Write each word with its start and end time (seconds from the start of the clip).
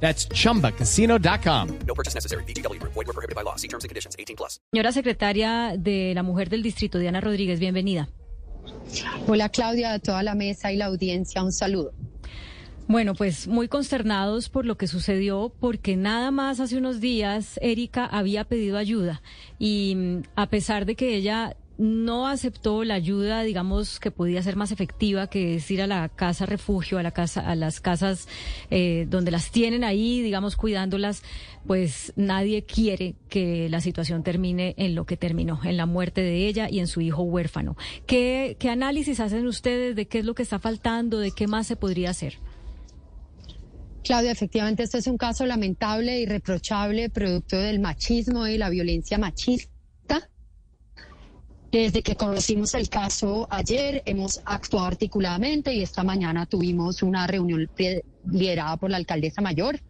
That's 0.00 0.28
chumbacasino.com. 0.28 1.78
No 1.86 1.94
purchase 1.94 2.14
necessary. 2.14 2.44
BGW. 2.44 2.80
Void 2.82 2.94
were 2.94 3.12
prohibited 3.12 3.34
by 3.34 3.42
law. 3.42 3.56
See 3.56 3.68
terms 3.68 3.84
and 3.84 3.88
conditions. 3.88 4.14
18 4.18 4.36
plus. 4.36 4.60
Señora 4.72 4.92
secretaria 4.92 5.74
de 5.76 6.12
la 6.14 6.22
Mujer 6.22 6.48
del 6.48 6.62
Distrito, 6.62 6.98
Diana 6.98 7.20
Rodríguez, 7.20 7.58
bienvenida. 7.58 8.08
Hola 9.26 9.48
Claudia, 9.48 9.92
a 9.92 9.98
toda 9.98 10.22
la 10.22 10.34
mesa 10.34 10.72
y 10.72 10.76
la 10.76 10.86
audiencia, 10.86 11.42
un 11.42 11.52
saludo. 11.52 11.92
Bueno, 12.88 13.14
pues 13.14 13.48
muy 13.48 13.66
consternados 13.66 14.48
por 14.48 14.64
lo 14.64 14.76
que 14.76 14.86
sucedió, 14.86 15.52
porque 15.58 15.96
nada 15.96 16.30
más 16.30 16.60
hace 16.60 16.76
unos 16.76 17.00
días 17.00 17.58
Erika 17.60 18.06
había 18.06 18.44
pedido 18.44 18.78
ayuda 18.78 19.22
y 19.58 19.94
mm, 19.96 20.22
a 20.36 20.48
pesar 20.48 20.86
de 20.86 20.94
que 20.94 21.16
ella 21.16 21.56
no 21.78 22.26
aceptó 22.26 22.84
la 22.84 22.94
ayuda, 22.94 23.42
digamos, 23.42 24.00
que 24.00 24.10
podía 24.10 24.42
ser 24.42 24.56
más 24.56 24.72
efectiva, 24.72 25.26
que 25.28 25.56
es 25.56 25.70
ir 25.70 25.82
a 25.82 25.86
la 25.86 26.08
casa 26.08 26.46
refugio, 26.46 26.98
a 26.98 27.02
la 27.02 27.10
casa, 27.10 27.40
a 27.40 27.54
las 27.54 27.80
casas 27.80 28.28
eh, 28.70 29.06
donde 29.08 29.30
las 29.30 29.50
tienen 29.50 29.84
ahí, 29.84 30.22
digamos, 30.22 30.56
cuidándolas, 30.56 31.22
pues 31.66 32.12
nadie 32.16 32.64
quiere 32.64 33.16
que 33.28 33.68
la 33.68 33.80
situación 33.80 34.22
termine 34.22 34.74
en 34.78 34.94
lo 34.94 35.04
que 35.04 35.16
terminó, 35.16 35.60
en 35.64 35.76
la 35.76 35.86
muerte 35.86 36.22
de 36.22 36.46
ella 36.46 36.68
y 36.70 36.78
en 36.78 36.86
su 36.86 37.00
hijo 37.00 37.22
huérfano. 37.22 37.76
¿Qué, 38.06 38.56
qué 38.58 38.70
análisis 38.70 39.20
hacen 39.20 39.46
ustedes 39.46 39.96
de 39.96 40.06
qué 40.06 40.20
es 40.20 40.24
lo 40.24 40.34
que 40.34 40.42
está 40.42 40.58
faltando, 40.58 41.18
de 41.18 41.32
qué 41.32 41.46
más 41.46 41.66
se 41.66 41.76
podría 41.76 42.10
hacer? 42.10 42.38
Claudia, 44.02 44.30
efectivamente, 44.30 44.84
este 44.84 44.98
es 44.98 45.08
un 45.08 45.18
caso 45.18 45.44
lamentable 45.46 46.20
y 46.20 46.26
reprochable, 46.26 47.10
producto 47.10 47.56
del 47.56 47.80
machismo 47.80 48.46
y 48.46 48.56
la 48.56 48.70
violencia 48.70 49.18
machista. 49.18 49.75
Desde 51.72 52.02
que 52.02 52.14
conocimos 52.14 52.74
el 52.74 52.88
caso 52.88 53.48
ayer, 53.50 54.02
hemos 54.06 54.40
actuado 54.44 54.86
articuladamente 54.86 55.74
y 55.74 55.82
esta 55.82 56.04
mañana 56.04 56.46
tuvimos 56.46 57.02
una 57.02 57.26
reunión 57.26 57.68
liderada 58.30 58.76
por 58.76 58.90
la 58.90 58.96
alcaldesa 58.96 59.42
mayor. 59.42 59.80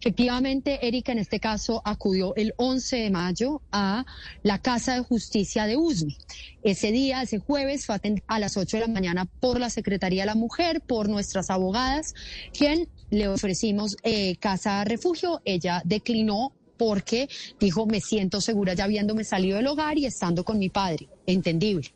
Efectivamente, 0.00 0.86
Erika 0.86 1.10
en 1.10 1.18
este 1.18 1.40
caso 1.40 1.82
acudió 1.84 2.32
el 2.36 2.54
11 2.56 2.96
de 2.96 3.10
mayo 3.10 3.62
a 3.72 4.06
la 4.44 4.60
Casa 4.60 4.94
de 4.94 5.00
Justicia 5.00 5.66
de 5.66 5.76
USMI. 5.76 6.16
Ese 6.62 6.92
día, 6.92 7.22
ese 7.22 7.38
jueves, 7.40 7.84
fue 7.84 7.96
a 8.28 8.38
las 8.38 8.56
8 8.56 8.76
de 8.76 8.86
la 8.86 8.92
mañana 8.92 9.24
por 9.24 9.58
la 9.58 9.70
Secretaría 9.70 10.22
de 10.22 10.26
la 10.26 10.34
Mujer, 10.36 10.82
por 10.82 11.08
nuestras 11.08 11.50
abogadas, 11.50 12.14
quien 12.56 12.88
le 13.10 13.26
ofrecimos 13.26 13.96
eh, 14.04 14.36
casa 14.36 14.84
refugio. 14.84 15.40
Ella 15.44 15.82
declinó 15.84 16.52
porque 16.78 17.28
dijo, 17.60 17.86
me 17.86 18.00
siento 18.00 18.40
segura 18.40 18.74
ya 18.74 18.84
habiéndome 18.84 19.24
salido 19.24 19.56
del 19.56 19.66
hogar 19.66 19.98
y 19.98 20.06
estando 20.06 20.44
con 20.44 20.58
mi 20.58 20.70
padre. 20.70 21.08
Entendible. 21.26 21.92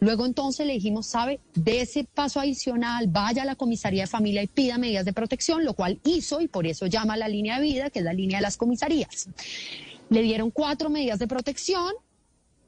Luego 0.00 0.26
entonces 0.26 0.66
le 0.66 0.74
dijimos, 0.74 1.06
sabe, 1.06 1.40
de 1.54 1.80
ese 1.80 2.04
paso 2.04 2.40
adicional, 2.40 3.06
vaya 3.06 3.42
a 3.42 3.46
la 3.46 3.54
comisaría 3.54 4.02
de 4.02 4.06
familia 4.06 4.42
y 4.42 4.46
pida 4.46 4.78
medidas 4.78 5.04
de 5.04 5.12
protección, 5.12 5.64
lo 5.64 5.74
cual 5.74 6.00
hizo 6.04 6.40
y 6.40 6.48
por 6.48 6.66
eso 6.66 6.86
llama 6.86 7.14
a 7.14 7.16
la 7.16 7.28
línea 7.28 7.58
de 7.58 7.62
vida, 7.62 7.90
que 7.90 8.00
es 8.00 8.04
la 8.04 8.12
línea 8.12 8.38
de 8.38 8.42
las 8.42 8.56
comisarías. 8.56 9.28
Le 10.10 10.22
dieron 10.22 10.50
cuatro 10.50 10.90
medidas 10.90 11.18
de 11.18 11.26
protección 11.26 11.92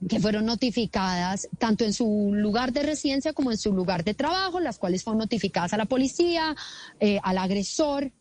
que 0.09 0.21
fueron 0.21 0.45
notificadas 0.45 1.49
tanto 1.59 1.85
en 1.85 1.93
su 1.93 2.31
lugar 2.35 2.73
de 2.73 2.83
residencia 2.83 3.33
como 3.33 3.51
en 3.51 3.59
su 3.59 3.73
lugar 3.73 4.05
de 4.05 4.15
trabajo, 4.15 4.61
las 4.61 4.79
cuales 4.79 5.03
fueron 5.03 5.19
notificadas 5.19 5.73
a 5.73 5.77
la 5.77 5.87
policía, 5.87 6.55
eh, 7.01 7.19
al 7.23 7.39
agresor. 7.39 8.13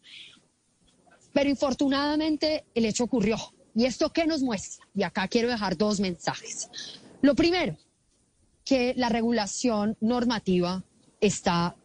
Pero 1.35 1.49
infortunadamente 1.49 2.63
el 2.73 2.85
hecho 2.85 3.03
ocurrió. 3.03 3.35
¿Y 3.75 3.83
esto 3.83 4.09
qué 4.13 4.25
nos 4.25 4.41
muestra? 4.41 4.87
Y 4.95 5.03
acá 5.03 5.27
quiero 5.27 5.49
dejar 5.49 5.75
dos 5.75 5.99
mensajes. 5.99 6.69
Lo 7.21 7.35
primero, 7.35 7.77
que 8.63 8.93
la 8.95 9.09
regulación 9.09 9.97
normativa 9.99 10.81
está 11.19 11.75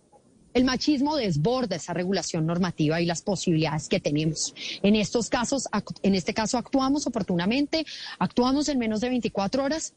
el 0.55 0.65
machismo 0.65 1.17
desborda 1.17 1.75
esa 1.75 1.95
regulación 1.95 2.47
normativa 2.47 3.01
y 3.01 3.07
las 3.07 3.23
posibilidades 3.23 3.89
que 3.89 3.99
tenemos. 3.99 4.55
En 4.83 4.95
estos 4.95 5.29
casos, 5.29 5.65
en 6.03 6.15
este 6.15 6.33
caso 6.33 6.57
actuamos 6.57 7.09
oportunamente, 7.09 7.85
actuamos 8.21 8.69
en 8.69 8.79
menos 8.79 9.01
de 9.01 9.09
24 9.09 9.65
horas, 9.65 9.95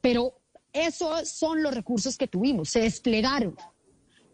pero 0.00 0.38
esos 0.72 1.28
son 1.28 1.60
los 1.60 1.74
recursos 1.74 2.16
que 2.16 2.28
tuvimos, 2.28 2.68
se 2.68 2.82
desplegaron. 2.82 3.56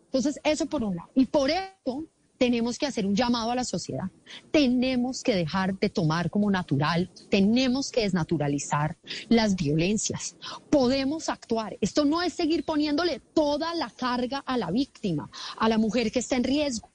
Entonces, 0.04 0.38
eso 0.44 0.66
por 0.66 0.84
un 0.84 0.96
lado. 0.96 1.10
Y 1.14 1.24
por 1.24 1.50
eso 1.50 2.04
tenemos 2.38 2.78
que 2.78 2.86
hacer 2.86 3.06
un 3.06 3.14
llamado 3.14 3.50
a 3.50 3.54
la 3.54 3.64
sociedad. 3.64 4.10
Tenemos 4.50 5.22
que 5.22 5.34
dejar 5.34 5.78
de 5.78 5.88
tomar 5.88 6.30
como 6.30 6.50
natural, 6.50 7.10
tenemos 7.30 7.90
que 7.90 8.02
desnaturalizar 8.02 8.96
las 9.28 9.54
violencias. 9.54 10.36
Podemos 10.70 11.28
actuar. 11.28 11.76
Esto 11.80 12.04
no 12.04 12.22
es 12.22 12.32
seguir 12.32 12.64
poniéndole 12.64 13.20
toda 13.34 13.74
la 13.74 13.90
carga 13.90 14.38
a 14.38 14.56
la 14.56 14.70
víctima, 14.70 15.30
a 15.56 15.68
la 15.68 15.78
mujer 15.78 16.10
que 16.10 16.18
está 16.18 16.36
en 16.36 16.44
riesgo. 16.44 16.90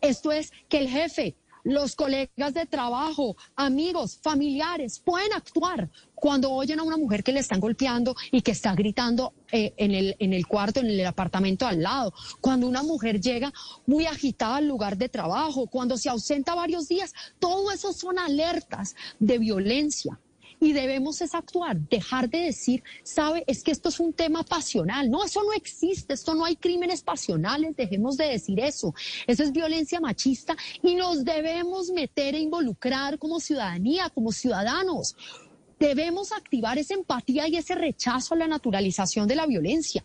Esto 0.00 0.32
es 0.32 0.52
que 0.68 0.78
el 0.78 0.88
jefe 0.88 1.34
los 1.64 1.94
colegas 1.94 2.54
de 2.54 2.66
trabajo, 2.66 3.36
amigos, 3.56 4.18
familiares, 4.22 4.98
pueden 4.98 5.32
actuar 5.32 5.90
cuando 6.14 6.50
oyen 6.52 6.78
a 6.80 6.82
una 6.82 6.96
mujer 6.96 7.24
que 7.24 7.32
le 7.32 7.40
están 7.40 7.60
golpeando 7.60 8.14
y 8.30 8.42
que 8.42 8.52
está 8.52 8.74
gritando 8.74 9.32
eh, 9.50 9.74
en, 9.76 9.92
el, 9.92 10.16
en 10.18 10.32
el 10.32 10.46
cuarto, 10.46 10.80
en 10.80 10.86
el 10.86 11.06
apartamento 11.06 11.66
al 11.66 11.82
lado, 11.82 12.12
cuando 12.40 12.68
una 12.68 12.82
mujer 12.82 13.20
llega 13.20 13.52
muy 13.86 14.06
agitada 14.06 14.56
al 14.56 14.68
lugar 14.68 14.96
de 14.96 15.08
trabajo, 15.08 15.66
cuando 15.66 15.96
se 15.96 16.08
ausenta 16.08 16.54
varios 16.54 16.88
días, 16.88 17.12
todo 17.38 17.70
eso 17.72 17.92
son 17.92 18.18
alertas 18.18 18.94
de 19.18 19.38
violencia 19.38 20.18
y 20.62 20.72
debemos 20.72 21.20
es 21.20 21.34
actuar, 21.34 21.76
dejar 21.76 22.30
de 22.30 22.38
decir, 22.38 22.84
sabe, 23.02 23.42
es 23.48 23.64
que 23.64 23.72
esto 23.72 23.88
es 23.88 23.98
un 23.98 24.12
tema 24.12 24.44
pasional. 24.44 25.10
No, 25.10 25.24
eso 25.24 25.42
no 25.42 25.52
existe, 25.54 26.14
esto 26.14 26.36
no 26.36 26.44
hay 26.44 26.54
crímenes 26.54 27.02
pasionales, 27.02 27.74
dejemos 27.74 28.16
de 28.16 28.26
decir 28.26 28.60
eso. 28.60 28.94
Eso 29.26 29.42
es 29.42 29.50
violencia 29.50 29.98
machista 29.98 30.56
y 30.80 30.94
nos 30.94 31.24
debemos 31.24 31.90
meter 31.90 32.36
e 32.36 32.38
involucrar 32.38 33.18
como 33.18 33.40
ciudadanía, 33.40 34.08
como 34.10 34.30
ciudadanos. 34.30 35.16
Debemos 35.80 36.30
activar 36.30 36.78
esa 36.78 36.94
empatía 36.94 37.48
y 37.48 37.56
ese 37.56 37.74
rechazo 37.74 38.34
a 38.34 38.38
la 38.38 38.46
naturalización 38.46 39.26
de 39.26 39.34
la 39.34 39.46
violencia. 39.46 40.04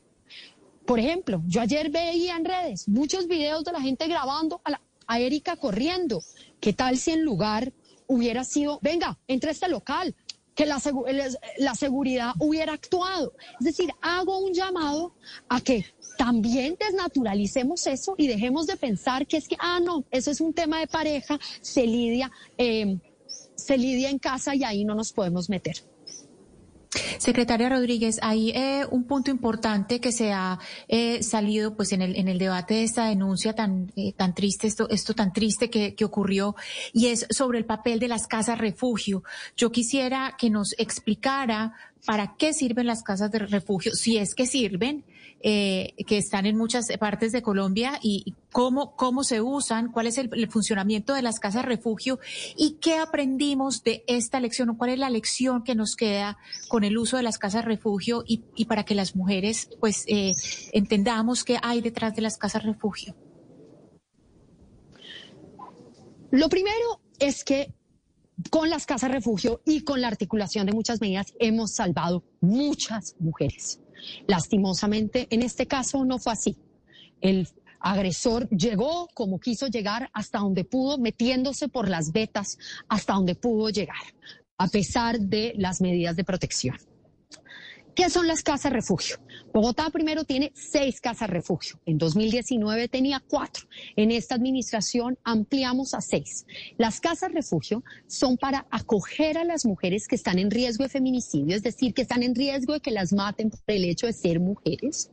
Por 0.88 1.00
ejemplo, 1.00 1.44
yo 1.46 1.62
ayer 1.62 1.92
veía 1.92 2.36
en 2.36 2.46
redes 2.46 2.88
muchos 2.88 3.28
videos 3.28 3.64
de 3.64 3.74
la 3.74 3.82
gente 3.82 4.08
grabando 4.08 4.60
a, 4.66 4.82
a 5.06 5.20
Erika 5.20 5.56
corriendo. 5.56 6.24
¿Qué 6.60 6.74
tal 6.74 6.98
si 6.98 7.12
en 7.12 7.24
lugar 7.24 7.72
hubiera 8.08 8.44
sido, 8.44 8.80
venga, 8.82 9.20
entre 9.28 9.52
este 9.52 9.68
local, 9.68 10.16
que 10.58 10.66
la, 10.66 10.82
la 11.60 11.76
seguridad 11.76 12.34
hubiera 12.40 12.74
actuado. 12.74 13.32
Es 13.60 13.66
decir, 13.66 13.92
hago 14.02 14.40
un 14.40 14.54
llamado 14.54 15.14
a 15.48 15.62
que 15.62 15.86
también 16.18 16.76
desnaturalicemos 16.80 17.86
eso 17.86 18.16
y 18.18 18.28
dejemos 18.28 18.66
de 18.66 18.76
pensar 18.76 19.28
que 19.28 19.38
es 19.38 19.48
que, 19.48 19.56
ah, 19.60 19.80
no, 19.80 20.04
eso 20.10 20.32
es 20.32 20.42
un 20.42 20.54
tema 20.54 20.80
de 20.80 20.88
pareja, 20.88 21.40
se 21.62 21.86
lidia, 21.86 22.32
eh, 22.58 22.98
se 23.56 23.78
lidia 23.78 24.10
en 24.10 24.18
casa 24.18 24.56
y 24.56 24.64
ahí 24.64 24.84
no 24.84 24.96
nos 24.96 25.14
podemos 25.14 25.48
meter. 25.48 25.78
Secretaria 27.18 27.70
Rodríguez, 27.70 28.20
hay 28.22 28.52
eh, 28.52 28.86
un 28.90 29.04
punto 29.04 29.30
importante 29.30 30.00
que 30.00 30.12
se 30.12 30.32
ha 30.32 30.60
eh, 30.88 31.22
salido 31.22 31.76
pues 31.76 31.92
en 31.92 32.02
el, 32.02 32.16
en 32.16 32.28
el 32.28 32.38
debate 32.38 32.76
de 32.76 32.84
esta 32.84 33.08
denuncia 33.08 33.54
tan, 33.54 33.92
eh, 33.96 34.14
tan 34.14 34.34
triste, 34.34 34.68
esto, 34.68 34.90
esto 34.90 35.14
tan 35.14 35.34
triste 35.34 35.70
que, 35.70 35.96
que 35.96 36.06
ocurrió, 36.06 36.56
y 36.94 37.08
es 37.08 37.28
sobre 37.30 37.58
el 37.58 37.66
papel 37.66 38.00
de 38.00 38.08
las 38.08 38.28
casas 38.28 38.58
refugio. 38.58 39.24
Yo 39.56 39.72
quisiera 39.72 40.36
que 40.38 40.50
nos 40.50 40.74
explicara 40.78 41.74
para 42.06 42.36
qué 42.38 42.54
sirven 42.54 42.88
las 42.88 43.04
casas 43.04 43.32
de 43.32 43.40
refugio, 43.40 43.94
si 43.94 44.18
es 44.18 44.34
que 44.34 44.46
sirven, 44.46 45.04
eh, 45.42 45.94
que 46.08 46.18
están 46.18 46.46
en 46.46 46.58
muchas 46.58 46.88
partes 47.00 47.32
de 47.32 47.42
Colombia 47.42 48.00
y, 48.02 48.34
cómo, 48.52 48.96
cómo 48.96 49.24
se 49.24 49.42
usan, 49.42 49.92
cuál 49.92 50.08
es 50.08 50.18
el, 50.18 50.50
funcionamiento 50.50 51.14
de 51.14 51.22
las 51.22 51.40
casas 51.40 51.66
refugio 51.66 52.20
y 52.56 52.78
qué 52.82 52.98
aprendimos 52.98 53.84
de 53.84 54.04
esta 54.08 54.40
lección 54.40 54.70
o 54.70 54.78
cuál 54.78 54.92
es 54.92 55.00
la 55.00 55.10
lección 55.10 55.64
que 55.64 55.76
nos 55.76 55.96
queda 55.96 56.38
con 56.68 56.84
el 56.84 56.98
uso 56.98 57.18
de 57.18 57.24
las 57.24 57.38
casas 57.38 57.66
refugio 57.66 58.24
y, 58.26 58.44
y 58.56 58.66
para 58.66 58.84
que 58.84 58.96
las 58.96 59.16
mujeres 59.16 59.70
pues 59.80 60.06
eh, 60.08 60.34
entendamos 60.74 61.44
qué 61.44 61.60
hay 61.62 61.82
detrás 61.82 62.16
de 62.16 62.22
las 62.22 62.38
casas 62.38 62.64
refugio. 62.64 63.16
Lo 66.32 66.50
primero 66.50 67.02
es 67.20 67.44
que 67.44 67.74
con 68.50 68.70
las 68.70 68.86
casas 68.86 69.12
refugio 69.12 69.62
y 69.66 69.82
con 69.82 70.02
la 70.02 70.08
articulación 70.08 70.66
de 70.66 70.74
muchas 70.74 71.02
medidas 71.02 71.34
hemos 71.40 71.74
salvado 71.74 72.24
muchas 72.42 73.16
mujeres. 73.20 73.80
Lastimosamente, 74.28 75.28
en 75.30 75.42
este 75.42 75.68
caso 75.68 76.06
no 76.06 76.20
fue 76.20 76.34
así. 76.34 76.58
El 77.22 77.48
agresor 77.80 78.50
llegó 78.50 79.08
como 79.14 79.40
quiso 79.40 79.68
llegar 79.68 80.10
hasta 80.14 80.40
donde 80.40 80.64
pudo, 80.64 80.98
metiéndose 80.98 81.68
por 81.70 81.90
las 81.90 82.12
vetas 82.12 82.58
hasta 82.88 83.14
donde 83.14 83.36
pudo 83.36 83.70
llegar. 83.70 83.98
a 84.60 84.68
pesar 84.68 85.20
de 85.20 85.54
las 85.58 85.82
medidas 85.82 86.16
de 86.16 86.24
protección. 86.24 86.78
¿Qué 87.98 88.12
son 88.12 88.28
las 88.28 88.44
casas 88.44 88.72
refugio? 88.72 89.18
Bogotá 89.52 89.90
primero 89.90 90.24
tiene 90.24 90.52
seis 90.54 91.02
casas 91.02 91.32
refugio. 91.32 91.80
En 91.84 91.98
2019 91.98 92.90
tenía 92.90 93.24
cuatro. 93.28 93.66
En 93.96 94.12
esta 94.12 94.36
administración 94.36 95.18
ampliamos 95.24 95.96
a 95.96 96.02
seis. 96.02 96.46
Las 96.78 97.00
casas 97.00 97.32
refugio 97.32 97.84
son 98.06 98.38
para 98.38 98.68
acoger 98.70 99.40
a 99.40 99.44
las 99.44 99.66
mujeres 99.66 100.08
que 100.08 100.16
están 100.16 100.38
en 100.38 100.52
riesgo 100.52 100.84
de 100.84 100.92
feminicidio, 100.92 101.56
es 101.56 101.64
decir, 101.64 101.96
que 101.96 102.04
están 102.04 102.22
en 102.22 102.36
riesgo 102.36 102.74
de 102.74 102.82
que 102.82 102.92
las 102.92 103.14
maten 103.14 103.50
por 103.50 103.62
el 103.66 103.86
hecho 103.86 104.06
de 104.06 104.14
ser 104.14 104.40
mujeres. 104.40 105.10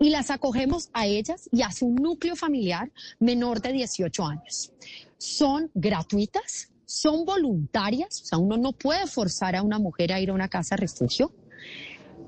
Y 0.00 0.08
las 0.08 0.30
acogemos 0.30 0.88
a 0.94 1.06
ellas 1.06 1.50
y 1.52 1.60
a 1.60 1.70
su 1.70 1.90
núcleo 1.90 2.34
familiar 2.34 2.90
menor 3.20 3.60
de 3.60 3.74
18 3.74 4.26
años. 4.26 4.72
Son 5.18 5.70
gratuitas, 5.74 6.70
son 6.86 7.26
voluntarias, 7.26 8.22
o 8.22 8.24
sea, 8.24 8.38
uno 8.38 8.56
no 8.56 8.72
puede 8.72 9.06
forzar 9.06 9.54
a 9.54 9.62
una 9.62 9.78
mujer 9.78 10.14
a 10.14 10.20
ir 10.20 10.30
a 10.30 10.32
una 10.32 10.48
casa 10.48 10.76
refugio 10.76 11.30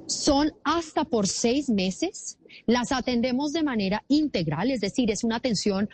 son 0.07 0.53
hasta 0.65 1.05
por 1.05 1.27
seis 1.27 1.69
meses. 1.69 2.39
Las 2.67 2.93
atendemos 2.93 3.53
de 3.53 3.63
manera 3.63 4.05
integral, 4.09 4.71
es 4.71 4.81
decir, 4.81 5.11
es 5.11 5.25
una 5.25 5.37
atención 5.37 5.89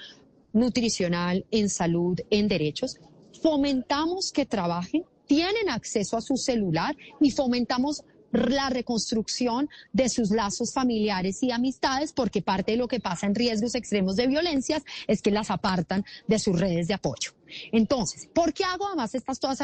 nutricional, 0.52 1.46
en 1.50 1.68
salud, 1.68 2.18
en 2.30 2.48
derechos. 2.48 2.96
Fomentamos 3.42 4.32
que 4.32 4.46
trabajen, 4.46 5.04
tienen 5.26 5.70
acceso 5.70 6.16
a 6.16 6.20
su 6.20 6.36
celular 6.36 6.96
y 7.20 7.30
fomentamos 7.30 8.02
la 8.32 8.70
reconstrucción 8.70 9.68
de 9.92 10.08
sus 10.08 10.30
lazos 10.30 10.72
familiares 10.72 11.42
y 11.42 11.50
amistades, 11.50 12.12
porque 12.12 12.42
parte 12.42 12.72
de 12.72 12.78
lo 12.78 12.88
que 12.88 13.00
pasa 13.00 13.26
en 13.26 13.34
riesgos 13.34 13.74
extremos 13.74 14.16
de 14.16 14.26
violencias 14.26 14.82
es 15.06 15.22
que 15.22 15.30
las 15.30 15.50
apartan 15.50 16.04
de 16.26 16.38
sus 16.38 16.58
redes 16.58 16.88
de 16.88 16.94
apoyo. 16.94 17.32
Entonces, 17.72 18.28
¿por 18.32 18.52
qué 18.52 18.64
hago 18.64 18.86
además 18.86 19.14
estas 19.14 19.40
todas, 19.40 19.60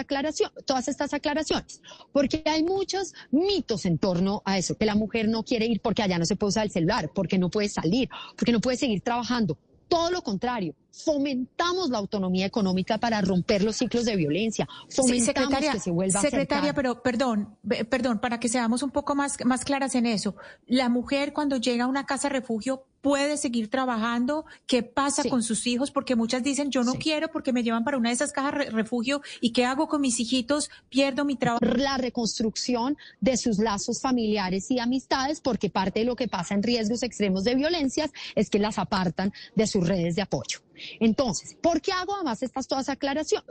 estas 0.88 1.14
aclaraciones? 1.14 1.80
Porque 2.12 2.42
hay 2.46 2.64
muchos 2.64 3.14
mitos 3.30 3.86
en 3.86 3.98
torno 3.98 4.42
a 4.44 4.58
eso, 4.58 4.76
que 4.76 4.86
la 4.86 4.94
mujer 4.94 5.28
no 5.28 5.44
quiere 5.44 5.66
ir 5.66 5.80
porque 5.80 6.02
allá 6.02 6.18
no 6.18 6.26
se 6.26 6.36
puede 6.36 6.50
usar 6.50 6.64
el 6.64 6.72
celular, 6.72 7.10
porque 7.14 7.38
no 7.38 7.50
puede 7.50 7.68
salir, 7.68 8.08
porque 8.36 8.52
no 8.52 8.60
puede 8.60 8.76
seguir 8.76 9.00
trabajando. 9.02 9.58
Todo 9.88 10.10
lo 10.10 10.22
contrario, 10.22 10.74
fomentamos 11.04 11.90
la 11.90 11.98
autonomía 11.98 12.46
económica 12.46 12.98
para 12.98 13.20
romper 13.20 13.62
los 13.62 13.76
ciclos 13.76 14.04
de 14.04 14.16
violencia. 14.16 14.68
Fomentamos 14.88 15.58
que 15.58 15.80
se 15.80 15.90
vuelva 15.90 16.20
secretaria, 16.20 16.72
pero 16.72 17.02
perdón, 17.02 17.56
perdón, 17.90 18.18
para 18.18 18.40
que 18.40 18.48
seamos 18.48 18.82
un 18.82 18.90
poco 18.90 19.14
más, 19.14 19.36
más 19.44 19.64
claras 19.64 19.94
en 19.94 20.06
eso. 20.06 20.36
La 20.66 20.88
mujer 20.88 21.32
cuando 21.32 21.58
llega 21.58 21.84
a 21.84 21.86
una 21.86 22.06
casa 22.06 22.28
refugio 22.28 22.84
puede 23.02 23.36
seguir 23.36 23.70
trabajando, 23.70 24.46
qué 24.66 24.82
pasa 24.82 25.22
con 25.28 25.42
sus 25.42 25.66
hijos, 25.68 25.92
porque 25.92 26.16
muchas 26.16 26.42
dicen 26.42 26.70
yo 26.70 26.82
no 26.82 26.94
quiero 26.94 27.28
porque 27.28 27.52
me 27.52 27.62
llevan 27.62 27.84
para 27.84 27.98
una 27.98 28.08
de 28.08 28.14
esas 28.14 28.32
cajas 28.32 28.72
refugio 28.72 29.22
y 29.40 29.52
qué 29.52 29.64
hago 29.64 29.86
con 29.86 30.00
mis 30.00 30.18
hijitos, 30.18 30.70
pierdo 30.88 31.24
mi 31.24 31.36
trabajo. 31.36 31.64
La 31.64 31.98
reconstrucción 31.98 32.96
de 33.20 33.36
sus 33.36 33.58
lazos 33.58 34.00
familiares 34.00 34.70
y 34.70 34.80
amistades, 34.80 35.40
porque 35.40 35.70
parte 35.70 36.00
de 36.00 36.06
lo 36.06 36.16
que 36.16 36.26
pasa 36.26 36.54
en 36.54 36.64
riesgos 36.64 37.04
extremos 37.04 37.44
de 37.44 37.54
violencias 37.54 38.10
es 38.34 38.50
que 38.50 38.58
las 38.58 38.78
apartan 38.78 39.32
de 39.54 39.66
sus 39.68 39.86
redes 39.86 40.16
de 40.16 40.22
apoyo. 40.22 40.65
Entonces, 41.00 41.56
¿por 41.60 41.80
qué 41.80 41.92
hago 41.92 42.14
además 42.14 42.42
estas 42.42 42.66
todas, 42.66 42.86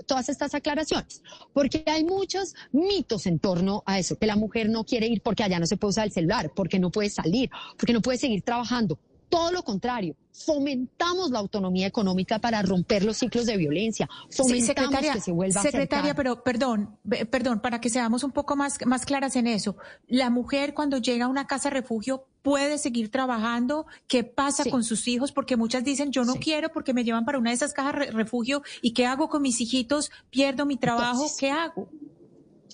todas 0.05 0.29
estas 0.29 0.53
aclaraciones? 0.53 1.21
Porque 1.53 1.83
hay 1.87 2.03
muchos 2.03 2.55
mitos 2.71 3.25
en 3.25 3.39
torno 3.39 3.83
a 3.85 3.99
eso, 3.99 4.17
que 4.17 4.25
la 4.25 4.35
mujer 4.35 4.69
no 4.69 4.83
quiere 4.83 5.07
ir 5.07 5.21
porque 5.21 5.43
allá 5.43 5.59
no 5.59 5.65
se 5.65 5.77
puede 5.77 5.89
usar 5.91 6.05
el 6.05 6.11
celular, 6.11 6.51
porque 6.55 6.79
no 6.79 6.91
puede 6.91 7.09
salir, 7.09 7.49
porque 7.77 7.93
no 7.93 8.01
puede 8.01 8.17
seguir 8.17 8.41
trabajando. 8.41 8.99
Todo 9.29 9.51
lo 9.51 9.63
contrario, 9.63 10.15
fomentamos 10.31 11.31
la 11.31 11.39
autonomía 11.39 11.87
económica 11.87 12.39
para 12.39 12.61
romper 12.61 13.03
los 13.03 13.17
ciclos 13.17 13.45
de 13.45 13.57
violencia. 13.57 14.07
Fomentamos 14.29 14.99
que 14.99 15.21
se 15.21 15.31
vuelva 15.31 15.61
Secretaria, 15.61 16.13
pero 16.13 16.43
perdón, 16.43 16.97
perdón, 17.31 17.59
para 17.59 17.81
que 17.81 17.89
seamos 17.89 18.23
un 18.23 18.31
poco 18.31 18.55
más, 18.55 18.77
más 18.85 19.05
claras 19.05 19.35
en 19.35 19.47
eso. 19.47 19.77
La 20.07 20.29
mujer 20.29 20.73
cuando 20.73 20.97
llega 20.97 21.25
a 21.25 21.27
una 21.27 21.47
casa 21.47 21.69
refugio 21.69 22.27
puede 22.41 22.77
seguir 22.77 23.09
trabajando. 23.09 23.87
¿Qué 24.07 24.23
pasa 24.23 24.63
con 24.69 24.83
sus 24.83 25.07
hijos? 25.07 25.31
Porque 25.31 25.57
muchas 25.57 25.83
dicen, 25.83 26.11
yo 26.11 26.23
no 26.25 26.35
quiero 26.35 26.69
porque 26.69 26.93
me 26.93 27.03
llevan 27.03 27.25
para 27.25 27.39
una 27.39 27.49
de 27.49 27.55
esas 27.55 27.73
cajas 27.73 28.13
refugio 28.13 28.61
y 28.81 28.93
¿qué 28.93 29.05
hago 29.05 29.29
con 29.29 29.41
mis 29.41 29.59
hijitos? 29.61 30.11
Pierdo 30.29 30.65
mi 30.65 30.77
trabajo, 30.77 31.25
¿qué 31.39 31.49
hago? 31.49 31.89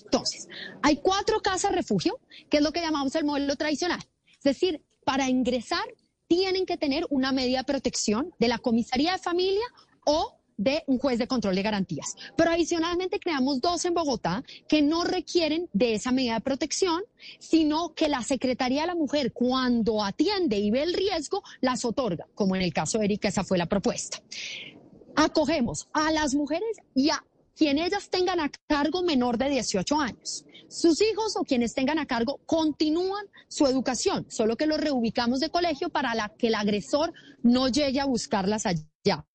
Entonces, 0.04 0.46
hay 0.82 0.98
cuatro 0.98 1.40
casas 1.40 1.72
refugio, 1.72 2.20
que 2.50 2.58
es 2.58 2.62
lo 2.62 2.70
que 2.72 2.82
llamamos 2.82 3.14
el 3.14 3.24
modelo 3.24 3.56
tradicional. 3.56 4.00
Es 4.36 4.42
decir, 4.42 4.82
para 5.04 5.30
ingresar 5.30 5.84
tienen 6.32 6.64
que 6.64 6.78
tener 6.78 7.06
una 7.10 7.30
medida 7.30 7.58
de 7.58 7.64
protección 7.64 8.32
de 8.38 8.48
la 8.48 8.56
comisaría 8.56 9.12
de 9.12 9.18
familia 9.18 9.66
o 10.06 10.38
de 10.56 10.82
un 10.86 10.98
juez 10.98 11.18
de 11.18 11.26
control 11.26 11.54
de 11.54 11.62
garantías. 11.62 12.16
Pero 12.38 12.50
adicionalmente 12.50 13.20
creamos 13.20 13.60
dos 13.60 13.84
en 13.84 13.92
Bogotá 13.92 14.42
que 14.66 14.80
no 14.80 15.04
requieren 15.04 15.68
de 15.74 15.92
esa 15.92 16.10
medida 16.10 16.34
de 16.34 16.40
protección, 16.40 17.02
sino 17.38 17.92
que 17.92 18.08
la 18.08 18.22
Secretaría 18.22 18.80
de 18.80 18.86
la 18.86 18.94
Mujer, 18.94 19.34
cuando 19.34 20.02
atiende 20.02 20.56
y 20.56 20.70
ve 20.70 20.84
el 20.84 20.94
riesgo, 20.94 21.42
las 21.60 21.84
otorga, 21.84 22.26
como 22.34 22.56
en 22.56 22.62
el 22.62 22.72
caso 22.72 22.98
de 22.98 23.04
Erika, 23.04 23.28
esa 23.28 23.44
fue 23.44 23.58
la 23.58 23.66
propuesta. 23.66 24.22
Acogemos 25.14 25.88
a 25.92 26.12
las 26.12 26.34
mujeres 26.34 26.78
y 26.94 27.10
a 27.10 27.22
quien 27.56 27.78
ellas 27.78 28.08
tengan 28.10 28.40
a 28.40 28.50
cargo 28.66 29.02
menor 29.02 29.38
de 29.38 29.50
18 29.50 30.00
años. 30.00 30.44
Sus 30.68 31.02
hijos 31.02 31.36
o 31.36 31.44
quienes 31.44 31.74
tengan 31.74 31.98
a 31.98 32.06
cargo 32.06 32.40
continúan 32.46 33.26
su 33.48 33.66
educación, 33.66 34.26
solo 34.30 34.56
que 34.56 34.66
los 34.66 34.80
reubicamos 34.80 35.40
de 35.40 35.50
colegio 35.50 35.90
para 35.90 36.30
que 36.38 36.48
el 36.48 36.54
agresor 36.54 37.12
no 37.42 37.68
llegue 37.68 38.00
a 38.00 38.06
buscarlas 38.06 38.64
allá. 38.66 39.26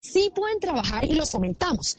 Sí 0.00 0.32
pueden 0.34 0.58
trabajar 0.58 1.04
y 1.04 1.14
los 1.14 1.30
fomentamos. 1.30 1.96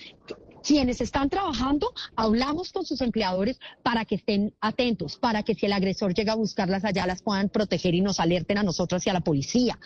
Quienes 0.63 1.01
están 1.01 1.30
trabajando, 1.30 1.94
hablamos 2.16 2.71
con 2.71 2.86
sus 2.86 3.01
empleadores 3.01 3.59
para 3.83 4.06
que 4.06 4.16
estén 4.16 4.56
atentos, 4.62 5.18
para 5.18 5.44
que 5.44 5.54
si 5.54 5.66
el 5.66 5.74
agresor 5.74 6.13
llega 6.13 6.33
a 6.33 6.38
buscarlas 6.38 6.86
allá, 6.86 7.06
las 7.06 7.21
puedan 7.21 7.50
proteger 7.50 7.94
y 7.94 8.01
nos 8.01 8.19
alerten 8.19 8.57
a 8.57 8.63
nosotros 8.63 9.06
y 9.06 9.09
a 9.09 9.13
la 9.13 9.21
policía. 9.21 9.77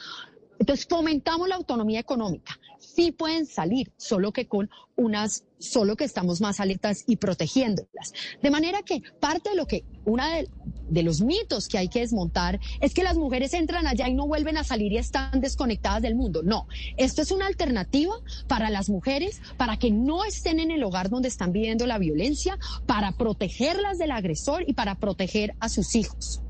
Entonces 0.60 0.88
fomentamos 0.90 1.48
la 1.48 1.56
autonomía 1.56 2.00
económica. 2.00 2.60
Sí 2.80 3.12
pueden 3.12 3.46
salir, 3.46 3.92
solo 3.98 4.32
que 4.32 4.48
con 4.48 4.70
unas, 4.96 5.44
solo 5.60 5.96
que 5.96 6.04
estamos 6.04 6.42
más 6.42 6.60
alertas 6.60 7.04
y 7.08 7.18
protegiéndolas. 7.18 8.14
De 8.42 8.52
manera 8.52 8.82
que 8.82 9.02
parte 9.20 9.52
de 9.52 9.56
lo 9.56 9.68
que, 9.68 9.84
una 10.06 10.36
de, 10.36 10.50
de, 10.90 11.04
los 11.04 11.22
mitos 11.22 11.68
que 11.68 11.78
hay 11.78 11.90
que 11.90 12.00
desmontar 12.00 12.60
es 12.82 12.94
que 12.94 13.04
las 13.04 13.18
mujeres 13.18 13.54
entran 13.54 13.88
allá 13.88 14.08
y 14.08 14.14
no 14.14 14.28
vuelven 14.28 14.58
a 14.58 14.64
salir 14.64 14.92
y 14.92 14.98
están 14.98 15.40
desconectadas 15.42 16.02
del 16.02 16.16
mundo. 16.16 16.42
No, 16.44 16.68
esto 16.98 17.22
es 17.22 17.32
una 17.32 17.48
alternativa 17.48 18.16
para 18.48 18.70
las 18.70 18.90
mujeres, 18.90 19.42
para 19.58 19.78
que 19.78 19.92
no 19.92 20.24
estén 20.24 20.60
en 20.60 20.72
el 20.72 20.84
hogar 20.84 21.10
donde 21.10 21.28
están 21.28 21.52
viviendo 21.52 21.86
la 21.86 22.00
violencia, 22.00 22.58
para 22.86 23.12
protegerlas 23.12 23.98
del 23.98 24.12
agresor 24.12 24.64
y 24.68 24.74
para 24.74 24.96
proteger 24.96 25.56
a 25.60 25.70
sus 25.70 25.96
hijos. 25.96 26.42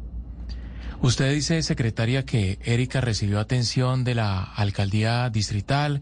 Usted 1.02 1.32
dice, 1.32 1.62
secretaria, 1.62 2.26
que 2.26 2.58
Erika 2.64 3.02
recibió 3.02 3.40
atención 3.40 4.04
de 4.04 4.16
la 4.16 4.44
alcaldía 4.44 5.30
distrital, 5.30 6.02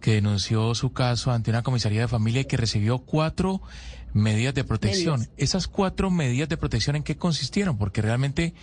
que 0.00 0.12
denunció 0.12 0.74
su 0.74 0.92
caso 0.92 1.32
ante 1.32 1.50
una 1.50 1.62
comisaría 1.62 2.02
de 2.02 2.08
familia 2.08 2.42
y 2.42 2.44
que 2.44 2.56
recibió 2.56 2.98
cuatro 2.98 3.60
medidas 4.12 4.54
de 4.54 4.64
protección. 4.64 5.28
Esas 5.36 5.66
cuatro 5.66 6.10
medidas 6.10 6.48
de 6.48 6.56
protección, 6.56 6.96
¿en 6.96 7.02
qué 7.02 7.16
consistieron? 7.16 7.76
Porque 7.76 8.02
realmente, 8.02 8.54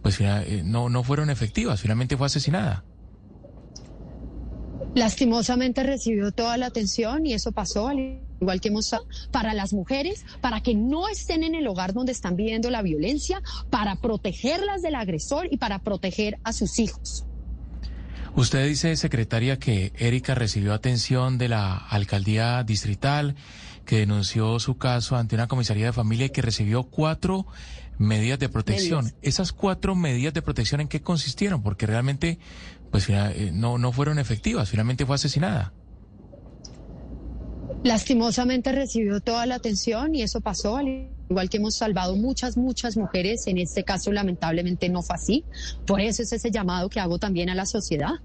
pues, 0.00 0.20
eh, 0.20 0.62
no, 0.64 0.88
no 0.88 1.02
fueron 1.02 1.28
efectivas. 1.28 1.80
Finalmente 1.80 2.16
fue 2.16 2.26
asesinada. 2.26 2.84
Lastimosamente 4.94 5.82
recibió 5.82 6.32
toda 6.32 6.56
la 6.56 6.66
atención 6.66 7.26
y 7.26 7.34
eso 7.34 7.50
pasó, 7.52 7.88
al 7.88 8.20
igual 8.42 8.60
que 8.60 8.68
hemos 8.68 8.94
para 9.30 9.54
las 9.54 9.72
mujeres, 9.72 10.24
para 10.40 10.60
que 10.60 10.74
no 10.74 11.08
estén 11.08 11.44
en 11.44 11.54
el 11.54 11.66
hogar 11.66 11.92
donde 11.92 12.12
están 12.12 12.36
viviendo 12.36 12.70
la 12.70 12.82
violencia, 12.82 13.42
para 13.70 13.96
protegerlas 13.96 14.82
del 14.82 14.96
agresor 14.96 15.48
y 15.50 15.56
para 15.56 15.78
proteger 15.78 16.38
a 16.44 16.52
sus 16.52 16.78
hijos. 16.78 17.24
Usted 18.34 18.66
dice, 18.66 18.96
secretaria, 18.96 19.58
que 19.58 19.92
Erika 19.96 20.34
recibió 20.34 20.72
atención 20.72 21.38
de 21.38 21.48
la 21.48 21.76
alcaldía 21.76 22.62
distrital, 22.64 23.36
que 23.84 23.98
denunció 23.98 24.58
su 24.58 24.78
caso 24.78 25.16
ante 25.16 25.34
una 25.34 25.48
comisaría 25.48 25.86
de 25.86 25.92
familia 25.92 26.26
y 26.26 26.30
que 26.30 26.40
recibió 26.40 26.84
cuatro 26.84 27.46
medidas 27.98 28.38
de 28.38 28.48
protección. 28.48 29.12
Esas 29.20 29.52
cuatro 29.52 29.94
medidas 29.94 30.32
de 30.32 30.40
protección, 30.40 30.80
¿en 30.80 30.88
qué 30.88 31.02
consistieron? 31.02 31.62
Porque 31.62 31.86
realmente 31.86 32.38
pues 32.90 33.06
eh, 33.08 33.50
no, 33.52 33.78
no 33.78 33.92
fueron 33.92 34.18
efectivas, 34.18 34.70
finalmente 34.70 35.04
fue 35.04 35.16
asesinada. 35.16 35.72
Lastimosamente 37.84 38.70
recibió 38.70 39.20
toda 39.20 39.44
la 39.44 39.56
atención 39.56 40.14
y 40.14 40.22
eso 40.22 40.40
pasó, 40.40 40.76
al 40.76 41.10
igual 41.28 41.50
que 41.50 41.56
hemos 41.56 41.74
salvado 41.74 42.14
muchas, 42.14 42.56
muchas 42.56 42.96
mujeres, 42.96 43.48
en 43.48 43.58
este 43.58 43.82
caso 43.82 44.12
lamentablemente 44.12 44.88
no 44.88 45.02
fue 45.02 45.16
así, 45.16 45.44
por 45.84 46.00
eso 46.00 46.22
es 46.22 46.32
ese 46.32 46.52
llamado 46.52 46.88
que 46.88 47.00
hago 47.00 47.18
también 47.18 47.50
a 47.50 47.56
la 47.56 47.66
sociedad. 47.66 48.20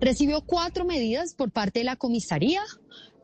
Recibió 0.00 0.40
cuatro 0.40 0.86
medidas 0.86 1.34
por 1.34 1.50
parte 1.50 1.80
de 1.80 1.84
la 1.84 1.96
comisaría, 1.96 2.62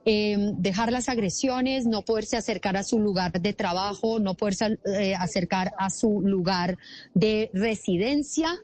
em, 0.04 0.60
dejar 0.60 0.92
las 0.92 1.08
agresiones, 1.08 1.86
no 1.86 2.02
poderse 2.02 2.36
acercar 2.36 2.76
a 2.76 2.82
su 2.82 2.98
lugar 2.98 3.32
de 3.32 3.52
trabajo, 3.54 4.18
no 4.20 4.34
poderse 4.34 4.78
eh, 4.84 5.14
acercar 5.14 5.72
a 5.78 5.88
su 5.88 6.20
lugar 6.20 6.76
de 7.14 7.50
residencia, 7.54 8.60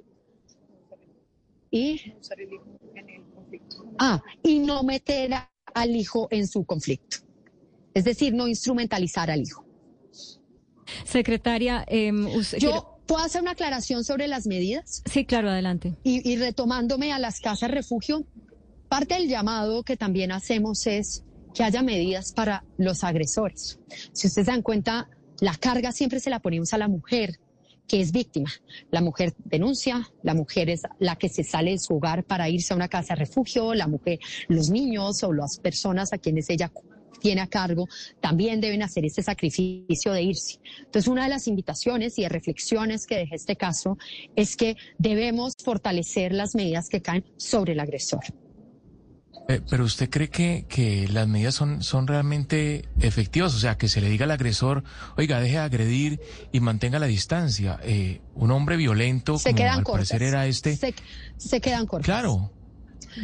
y, 1.71 2.15
ah, 3.99 4.23
y 4.45 4.61
no 4.61 4.85
meter 4.85 5.33
al 5.75 5.95
hijo 5.97 6.29
en 6.31 6.47
su 6.49 6.65
conflicto. 6.65 7.19
Es 7.93 8.05
decir, 8.05 8.33
no 8.35 8.49
instrumentalizar 8.49 9.31
al 9.31 9.43
hijo. 9.43 9.65
Secretaria, 11.05 11.85
em, 11.87 12.27
usted 12.27 12.59
Yo 12.59 12.71
quiero- 12.71 12.99
puedo 13.07 13.23
hacer 13.25 13.43
una 13.43 13.53
aclaración 13.53 14.05
sobre 14.05 14.29
las 14.29 14.47
medidas. 14.47 15.03
Sí, 15.11 15.25
claro, 15.25 15.51
adelante. 15.51 15.95
Y, 16.03 16.29
y 16.31 16.37
retomándome 16.37 17.13
a 17.13 17.19
las 17.19 17.41
casas 17.41 17.71
refugio, 17.71 18.25
parte 18.89 19.15
del 19.15 19.29
llamado 19.29 19.83
que 19.83 19.97
también 19.97 20.33
hacemos 20.33 20.87
es 20.87 21.23
que 21.55 21.63
haya 21.65 21.83
medidas 21.83 22.33
para 22.33 22.65
los 22.79 23.05
agresores. 23.05 23.79
Si 24.13 24.27
ustedes 24.27 24.47
se 24.47 24.51
dan 24.53 24.63
cuenta, 24.63 25.09
la 25.41 25.55
carga 25.55 25.93
siempre 25.93 26.21
se 26.21 26.31
la 26.31 26.41
ponemos 26.41 26.73
a 26.75 26.79
la 26.79 26.89
mujer 26.89 27.39
que 27.87 28.01
es 28.01 28.13
víctima. 28.13 28.51
La 28.91 29.01
mujer 29.01 29.35
denuncia, 29.45 30.09
la 30.23 30.35
mujer 30.35 30.71
es 30.71 30.83
la 30.99 31.17
que 31.17 31.29
se 31.29 31.45
sale 31.45 31.73
de 31.73 31.79
su 31.79 31.97
hogar 31.97 32.25
para 32.25 32.49
irse 32.49 32.73
a 32.73 32.77
una 32.77 32.89
casa 32.89 33.15
refugio, 33.15 33.75
la 33.75 33.87
mujer, 33.87 34.19
los 34.49 34.71
niños 34.71 35.23
o 35.23 35.33
las 35.33 35.59
personas 35.59 36.13
a 36.13 36.19
quienes 36.19 36.49
ella 36.51 36.71
tiene 37.21 37.41
a 37.41 37.47
cargo 37.47 37.89
también 38.21 38.61
deben 38.61 38.83
hacer 38.83 39.07
ese 39.07 39.23
sacrificio 39.23 40.13
de 40.13 40.23
irse. 40.23 40.59
Entonces, 40.81 41.09
una 41.09 41.25
de 41.25 41.31
las 41.31 41.49
invitaciones 41.49 42.19
y 42.19 42.23
de 42.23 42.29
reflexiones 42.29 43.07
que 43.07 43.17
deja 43.17 43.35
este 43.35 43.57
caso 43.57 43.97
es 44.37 44.57
que 44.57 44.77
debemos 44.99 45.55
fortalecer 45.65 46.33
las 46.33 46.55
medidas 46.55 46.91
que 46.91 47.01
caen 47.01 47.25
sobre 47.39 47.73
el 47.73 47.81
agresor. 47.81 48.21
Eh, 49.49 49.61
pero 49.69 49.85
usted 49.85 50.09
cree 50.09 50.31
que, 50.31 50.65
que 50.69 51.07
las 51.09 51.29
medidas 51.29 51.55
son, 51.55 51.83
son 51.83 52.07
realmente 52.07 52.89
efectivas, 52.99 53.55
o 53.55 53.59
sea, 53.59 53.77
que 53.77 53.89
se 53.89 54.01
le 54.01 54.09
diga 54.09 54.25
al 54.25 54.31
agresor, 54.31 54.85
oiga, 55.19 55.39
deje 55.41 55.55
de 55.57 55.61
agredir 55.61 56.21
y 56.51 56.61
mantenga 56.61 56.99
la 56.99 57.07
distancia. 57.07 57.79
Eh, 57.83 58.23
un 58.35 58.51
hombre 58.53 58.77
violento, 58.79 59.39
Se 59.39 59.51
como 59.51 59.57
quedan 59.57 59.79
al 59.79 59.85
cortas. 59.85 60.09
parecer 60.09 60.23
era 60.29 60.47
este, 60.47 60.77
Se, 60.77 60.95
se 61.37 61.61
quedan 61.61 61.87
cortas. 61.87 62.07
claro. 62.07 62.53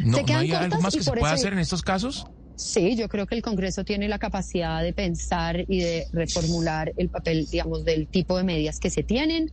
¿No, 0.04 0.16
Se 0.18 0.20
¿no 0.20 0.26
quedan 0.26 0.40
hay 0.42 0.52
algo 0.52 0.80
más 0.82 0.94
que 0.94 1.02
se 1.02 1.10
pueda 1.10 1.32
hacer 1.32 1.52
en 1.54 1.58
estos 1.58 1.82
casos? 1.82 2.26
Sí, 2.60 2.94
yo 2.94 3.08
creo 3.08 3.26
que 3.26 3.34
el 3.34 3.40
Congreso 3.40 3.86
tiene 3.86 4.06
la 4.06 4.18
capacidad 4.18 4.82
de 4.82 4.92
pensar 4.92 5.64
y 5.66 5.80
de 5.80 6.06
reformular 6.12 6.92
el 6.98 7.08
papel, 7.08 7.46
digamos, 7.46 7.86
del 7.86 8.06
tipo 8.06 8.36
de 8.36 8.44
medidas 8.44 8.78
que 8.78 8.90
se 8.90 9.02
tienen. 9.02 9.50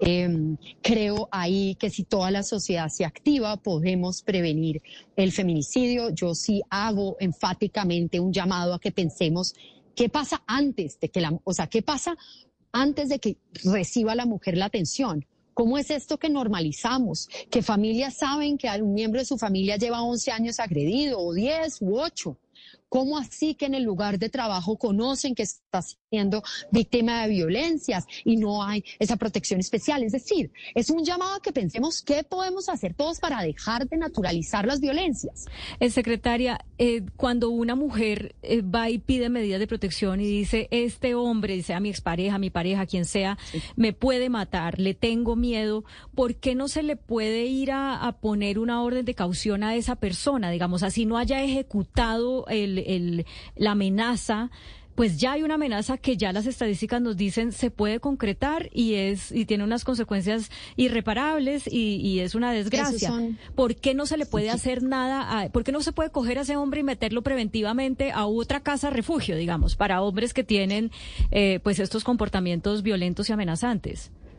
Eh, 0.00 0.56
creo 0.82 1.28
ahí 1.30 1.76
que 1.76 1.88
si 1.88 2.02
toda 2.02 2.32
la 2.32 2.42
sociedad 2.42 2.88
se 2.88 3.04
activa, 3.04 3.58
podemos 3.58 4.22
prevenir 4.22 4.82
el 5.14 5.30
feminicidio. 5.30 6.10
Yo 6.10 6.34
sí 6.34 6.60
hago 6.68 7.16
enfáticamente 7.20 8.18
un 8.18 8.32
llamado 8.32 8.74
a 8.74 8.80
que 8.80 8.90
pensemos 8.90 9.54
qué 9.94 10.08
pasa 10.08 10.42
antes 10.48 10.98
de 10.98 11.10
que 11.10 11.20
la, 11.20 11.38
o 11.44 11.54
sea, 11.54 11.68
qué 11.68 11.82
pasa 11.82 12.16
antes 12.72 13.08
de 13.08 13.20
que 13.20 13.36
reciba 13.62 14.16
la 14.16 14.26
mujer 14.26 14.56
la 14.56 14.64
atención. 14.64 15.24
¿Cómo 15.54 15.78
es 15.78 15.90
esto 15.90 16.18
que 16.18 16.28
normalizamos? 16.28 17.28
Que 17.50 17.62
familias 17.62 18.18
saben 18.18 18.58
que 18.58 18.68
un 18.80 18.94
miembro 18.94 19.20
de 19.20 19.24
su 19.24 19.38
familia 19.38 19.76
lleva 19.76 20.02
11 20.02 20.32
años 20.32 20.58
agredido, 20.58 21.20
o 21.20 21.32
10 21.32 21.82
u 21.82 21.98
8. 22.00 22.36
¿Cómo 22.88 23.18
así 23.18 23.54
que 23.54 23.66
en 23.66 23.74
el 23.74 23.82
lugar 23.82 24.18
de 24.18 24.30
trabajo 24.30 24.78
conocen 24.78 25.34
que 25.34 25.42
está 25.42 25.82
siendo 25.82 26.42
víctima 26.70 27.22
de 27.22 27.28
violencias 27.28 28.06
y 28.24 28.36
no 28.36 28.62
hay 28.62 28.82
esa 28.98 29.16
protección 29.16 29.60
especial? 29.60 30.02
Es 30.02 30.12
decir, 30.12 30.50
es 30.74 30.88
un 30.88 31.04
llamado 31.04 31.34
a 31.34 31.42
que 31.42 31.52
pensemos 31.52 32.02
qué 32.02 32.24
podemos 32.24 32.68
hacer 32.68 32.94
todos 32.94 33.20
para 33.20 33.42
dejar 33.42 33.86
de 33.88 33.96
naturalizar 33.98 34.66
las 34.66 34.80
violencias. 34.80 35.46
Eh, 35.80 35.90
secretaria, 35.90 36.64
eh, 36.78 37.02
cuando 37.16 37.50
una 37.50 37.74
mujer 37.74 38.34
eh, 38.42 38.62
va 38.62 38.88
y 38.88 38.98
pide 38.98 39.28
medidas 39.28 39.60
de 39.60 39.66
protección 39.66 40.20
y 40.20 40.26
dice, 40.26 40.68
este 40.70 41.14
hombre, 41.14 41.62
sea 41.62 41.80
mi 41.80 41.90
expareja, 41.90 42.38
mi 42.38 42.50
pareja, 42.50 42.86
quien 42.86 43.04
sea, 43.04 43.36
me 43.76 43.92
puede 43.92 44.30
matar, 44.30 44.78
le 44.78 44.94
tengo 44.94 45.36
miedo, 45.36 45.84
¿por 46.14 46.36
qué 46.36 46.54
no 46.54 46.68
se 46.68 46.82
le 46.82 46.96
puede 46.96 47.44
ir 47.44 47.70
a, 47.70 48.06
a 48.06 48.20
poner 48.20 48.58
una 48.58 48.82
orden 48.82 49.04
de 49.04 49.14
caución 49.14 49.62
a 49.62 49.74
esa 49.74 49.96
persona? 49.96 50.50
Digamos, 50.50 50.82
así 50.82 51.04
no 51.04 51.18
haya 51.18 51.42
ejecutado 51.42 52.46
el, 52.78 53.20
el- 53.20 53.26
la 53.56 53.72
amenaza. 53.72 54.50
Pues 54.94 55.16
ya 55.20 55.30
hay 55.30 55.44
una 55.44 55.54
amenaza 55.54 55.96
que 55.96 56.16
ya 56.16 56.32
las 56.32 56.46
estadísticas 56.46 57.00
nos 57.00 57.16
dicen 57.16 57.52
se 57.52 57.70
puede 57.70 58.00
concretar 58.00 58.68
y 58.74 58.94
es 58.94 59.30
y 59.30 59.44
tiene 59.44 59.62
unas 59.62 59.84
consecuencias 59.84 60.50
irreparables 60.98 61.68
y, 61.72 61.96
y 61.96 62.18
es 62.18 62.34
una 62.34 62.50
desgracia. 62.52 63.08
son- 63.10 63.38
¿Por 63.54 63.76
qué 63.76 63.94
no 63.94 64.06
se 64.06 64.16
le 64.16 64.26
puede 64.26 64.50
hacer 64.50 64.82
nada? 64.82 65.40
A, 65.42 65.48
¿Por 65.50 65.62
qué 65.62 65.70
no 65.70 65.82
se 65.82 65.92
puede 65.92 66.10
coger 66.10 66.38
a 66.38 66.40
ese 66.40 66.56
hombre 66.56 66.80
y 66.80 66.82
meterlo 66.82 67.22
preventivamente 67.22 68.10
a 68.10 68.26
otra 68.26 68.60
casa 68.60 68.90
refugio, 68.90 69.36
digamos, 69.36 69.76
para 69.76 70.02
hombres 70.02 70.34
que 70.34 70.42
tienen 70.42 70.90
eh, 71.30 71.60
pues 71.62 71.78
estos 71.78 72.02
comportamientos 72.02 72.82
violentos 72.82 73.28
y 73.28 73.32
amenazantes? 73.32 74.10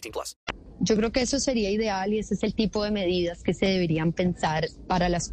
18 0.00 0.12
plus. 0.12 0.36
Yo 0.80 0.96
creo 0.96 1.10
que 1.10 1.22
eso 1.22 1.40
sería 1.40 1.70
ideal 1.70 2.12
y 2.12 2.18
ese 2.18 2.34
es 2.34 2.42
el 2.42 2.54
tipo 2.54 2.84
de 2.84 2.90
medidas 2.90 3.42
que 3.42 3.52
se 3.52 3.66
deberían 3.66 4.12
pensar 4.12 4.68
para 4.86 5.08
las 5.08 5.32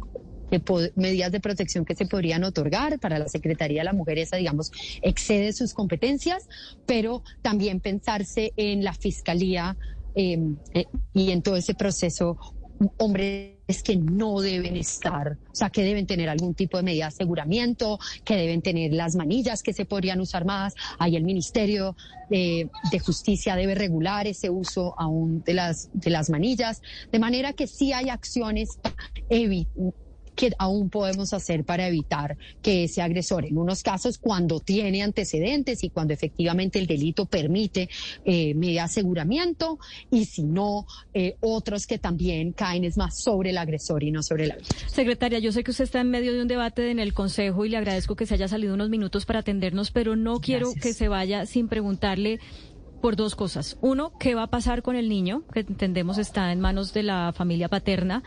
medidas 0.94 1.32
de 1.32 1.40
protección 1.40 1.84
que 1.84 1.94
se 1.94 2.06
podrían 2.06 2.44
otorgar 2.44 2.98
para 3.00 3.18
la 3.18 3.28
Secretaría 3.28 3.80
de 3.80 3.84
la 3.84 3.92
Mujer, 3.92 4.18
esa, 4.18 4.36
digamos, 4.36 4.70
excede 5.02 5.52
sus 5.52 5.74
competencias, 5.74 6.48
pero 6.86 7.22
también 7.42 7.80
pensarse 7.80 8.52
en 8.56 8.84
la 8.84 8.92
Fiscalía 8.92 9.76
eh, 10.14 10.38
eh, 10.72 10.84
y 11.14 11.30
en 11.32 11.42
todo 11.42 11.56
ese 11.56 11.74
proceso 11.74 12.38
hombres 13.68 13.82
que 13.82 13.96
no 13.96 14.40
deben 14.40 14.76
estar, 14.76 15.32
o 15.32 15.54
sea, 15.54 15.70
que 15.70 15.82
deben 15.82 16.06
tener 16.06 16.28
algún 16.28 16.54
tipo 16.54 16.76
de 16.76 16.84
medida 16.84 17.06
de 17.06 17.08
aseguramiento, 17.08 17.98
que 18.24 18.36
deben 18.36 18.62
tener 18.62 18.92
las 18.92 19.16
manillas 19.16 19.62
que 19.62 19.72
se 19.72 19.84
podrían 19.84 20.20
usar 20.20 20.44
más. 20.44 20.74
Ahí 20.98 21.16
el 21.16 21.24
Ministerio 21.24 21.96
de, 22.30 22.70
de 22.92 22.98
Justicia 23.00 23.56
debe 23.56 23.74
regular 23.74 24.26
ese 24.28 24.50
uso 24.50 24.94
aún 24.98 25.42
de 25.44 25.54
las, 25.54 25.88
de 25.92 26.10
las 26.10 26.30
manillas, 26.30 26.80
de 27.10 27.18
manera 27.18 27.52
que 27.54 27.66
sí 27.66 27.92
hay 27.92 28.08
acciones 28.08 28.78
evi- 29.28 29.66
que 30.36 30.52
aún 30.58 30.90
podemos 30.90 31.32
hacer 31.32 31.64
para 31.64 31.88
evitar 31.88 32.36
que 32.62 32.84
ese 32.84 33.02
agresor, 33.02 33.46
en 33.46 33.58
unos 33.58 33.82
casos 33.82 34.18
cuando 34.18 34.60
tiene 34.60 35.02
antecedentes 35.02 35.82
y 35.82 35.90
cuando 35.90 36.14
efectivamente 36.14 36.78
el 36.78 36.86
delito 36.86 37.26
permite 37.26 37.88
eh, 38.24 38.54
media 38.54 38.84
aseguramiento, 38.84 39.78
y 40.10 40.26
si 40.26 40.44
no, 40.44 40.86
eh, 41.14 41.36
otros 41.40 41.86
que 41.86 41.98
también 41.98 42.52
caen 42.52 42.84
es 42.84 42.96
más 42.96 43.18
sobre 43.18 43.50
el 43.50 43.58
agresor 43.58 44.04
y 44.04 44.10
no 44.10 44.22
sobre 44.22 44.46
la 44.46 44.56
víctima. 44.56 44.88
Secretaria, 44.88 45.38
yo 45.38 45.50
sé 45.50 45.64
que 45.64 45.70
usted 45.70 45.84
está 45.84 46.00
en 46.00 46.10
medio 46.10 46.32
de 46.32 46.42
un 46.42 46.48
debate 46.48 46.90
en 46.90 46.98
el 46.98 47.14
Consejo 47.14 47.64
y 47.64 47.70
le 47.70 47.78
agradezco 47.78 48.14
que 48.14 48.26
se 48.26 48.34
haya 48.34 48.48
salido 48.48 48.74
unos 48.74 48.90
minutos 48.90 49.24
para 49.24 49.40
atendernos, 49.40 49.90
pero 49.90 50.16
no 50.16 50.40
quiero 50.40 50.72
que 50.74 50.92
se 50.92 51.08
vaya 51.08 51.46
sin 51.46 51.68
preguntarle 51.68 52.38
por 53.00 53.16
dos 53.16 53.34
cosas. 53.34 53.76
Uno, 53.80 54.12
¿qué 54.18 54.34
va 54.34 54.44
a 54.44 54.46
pasar 54.48 54.82
con 54.82 54.96
el 54.96 55.08
niño? 55.08 55.42
Que 55.52 55.60
entendemos 55.60 56.18
está 56.18 56.52
en 56.52 56.60
manos 56.60 56.92
de 56.92 57.02
la 57.02 57.32
familia 57.32 57.68
paterna. 57.68 58.22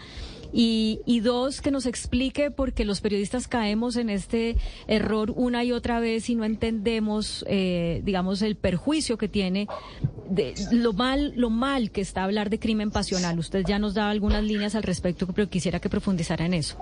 Y, 0.51 1.01
y 1.05 1.19
dos, 1.19 1.61
que 1.61 1.71
nos 1.71 1.85
explique 1.85 2.49
por 2.49 2.73
qué 2.73 2.85
los 2.85 3.01
periodistas 3.01 3.47
caemos 3.47 3.95
en 3.97 4.09
este 4.09 4.55
error 4.87 5.31
una 5.35 5.63
y 5.63 5.71
otra 5.71 5.99
vez 5.99 6.29
y 6.29 6.35
no 6.35 6.43
entendemos, 6.43 7.45
eh, 7.47 8.01
digamos, 8.03 8.41
el 8.41 8.55
perjuicio 8.55 9.17
que 9.17 9.27
tiene, 9.27 9.67
de, 10.29 10.55
lo 10.71 10.93
mal, 10.93 11.33
lo 11.35 11.49
mal 11.49 11.91
que 11.91 12.01
está 12.01 12.23
hablar 12.23 12.49
de 12.49 12.59
crimen 12.59 12.91
pasional. 12.91 13.37
Usted 13.37 13.63
ya 13.65 13.79
nos 13.79 13.93
da 13.93 14.09
algunas 14.09 14.43
líneas 14.43 14.75
al 14.75 14.83
respecto, 14.83 15.27
pero 15.27 15.49
quisiera 15.49 15.79
que 15.79 15.89
profundizara 15.89 16.45
en 16.45 16.55
eso. 16.55 16.77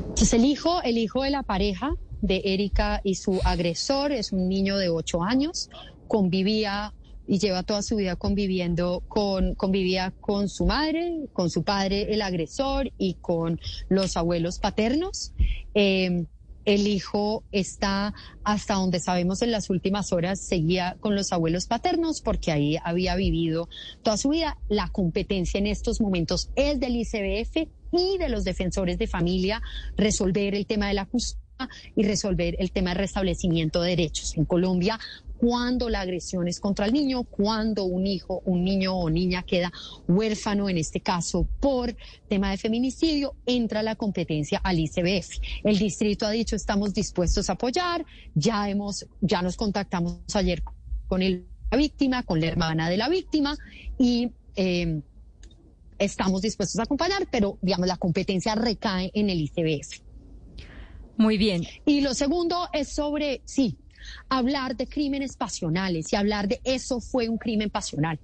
Entonces 0.00 0.32
el 0.34 0.44
hijo, 0.44 0.80
el 0.82 0.96
hijo 0.96 1.22
de 1.22 1.30
la 1.30 1.42
pareja 1.42 1.94
de 2.22 2.40
Erika 2.44 3.00
y 3.04 3.16
su 3.16 3.40
agresor 3.44 4.12
es 4.12 4.32
un 4.32 4.48
niño 4.48 4.76
de 4.78 4.88
ocho 4.88 5.22
años, 5.22 5.68
convivía 6.08 6.94
y 7.26 7.38
lleva 7.38 7.62
toda 7.62 7.82
su 7.82 7.96
vida 7.96 8.16
conviviendo 8.16 9.02
con, 9.08 9.54
convivía 9.54 10.12
con 10.20 10.48
su 10.48 10.66
madre, 10.66 11.26
con 11.32 11.50
su 11.50 11.62
padre, 11.62 12.12
el 12.14 12.22
agresor, 12.22 12.92
y 12.98 13.14
con 13.14 13.60
los 13.88 14.16
abuelos 14.16 14.58
paternos. 14.58 15.32
Eh, 15.74 16.26
el 16.64 16.86
hijo 16.86 17.44
está, 17.52 18.14
hasta 18.42 18.74
donde 18.74 18.98
sabemos 18.98 19.42
en 19.42 19.50
las 19.50 19.68
últimas 19.68 20.12
horas, 20.12 20.40
seguía 20.40 20.96
con 21.00 21.14
los 21.14 21.32
abuelos 21.32 21.66
paternos 21.66 22.22
porque 22.22 22.52
ahí 22.52 22.78
había 22.82 23.16
vivido 23.16 23.68
toda 24.02 24.16
su 24.16 24.30
vida. 24.30 24.56
La 24.68 24.88
competencia 24.88 25.58
en 25.58 25.66
estos 25.66 26.00
momentos 26.00 26.50
es 26.56 26.80
del 26.80 26.96
ICBF 26.96 27.68
y 27.92 28.18
de 28.18 28.28
los 28.30 28.44
defensores 28.44 28.98
de 28.98 29.06
familia 29.06 29.62
resolver 29.96 30.54
el 30.54 30.66
tema 30.66 30.88
de 30.88 30.94
la 30.94 31.04
justicia 31.04 31.38
y 31.94 32.02
resolver 32.02 32.56
el 32.58 32.72
tema 32.72 32.90
de 32.90 32.94
restablecimiento 32.94 33.82
de 33.82 33.90
derechos. 33.90 34.36
En 34.36 34.44
Colombia, 34.44 34.98
cuando 35.44 35.90
la 35.90 36.00
agresión 36.00 36.48
es 36.48 36.58
contra 36.58 36.86
el 36.86 36.94
niño, 36.94 37.24
cuando 37.24 37.84
un 37.84 38.06
hijo, 38.06 38.40
un 38.46 38.64
niño 38.64 38.94
o 38.94 39.10
niña 39.10 39.42
queda 39.42 39.70
huérfano, 40.08 40.70
en 40.70 40.78
este 40.78 41.00
caso 41.00 41.46
por 41.60 41.94
tema 42.30 42.50
de 42.50 42.56
feminicidio, 42.56 43.34
entra 43.44 43.82
la 43.82 43.94
competencia 43.94 44.58
al 44.64 44.78
ICBF. 44.78 45.36
El 45.62 45.78
distrito 45.78 46.24
ha 46.24 46.30
dicho 46.30 46.56
estamos 46.56 46.94
dispuestos 46.94 47.50
a 47.50 47.54
apoyar, 47.54 48.06
ya 48.34 48.70
hemos, 48.70 49.06
ya 49.20 49.42
nos 49.42 49.58
contactamos 49.58 50.16
ayer 50.32 50.62
con 51.08 51.20
el, 51.20 51.46
la 51.70 51.76
víctima, 51.76 52.22
con 52.22 52.40
la 52.40 52.46
hermana 52.46 52.88
de 52.88 52.96
la 52.96 53.10
víctima 53.10 53.54
y 53.98 54.30
eh, 54.56 55.02
estamos 55.98 56.40
dispuestos 56.40 56.78
a 56.80 56.84
acompañar, 56.84 57.28
pero 57.30 57.58
digamos 57.60 57.86
la 57.86 57.98
competencia 57.98 58.54
recae 58.54 59.10
en 59.12 59.28
el 59.28 59.42
ICBF. 59.42 60.00
Muy 61.18 61.36
bien. 61.36 61.66
Y 61.84 62.00
lo 62.00 62.14
segundo 62.14 62.66
es 62.72 62.88
sobre, 62.88 63.42
sí, 63.44 63.76
hablar 64.28 64.76
de 64.76 64.86
crímenes 64.86 65.36
pasionales 65.36 66.12
y 66.12 66.16
hablar 66.16 66.48
de 66.48 66.60
eso 66.64 67.00
fue 67.00 67.28
un 67.28 67.38
crimen 67.38 67.70
pasional 67.70 68.18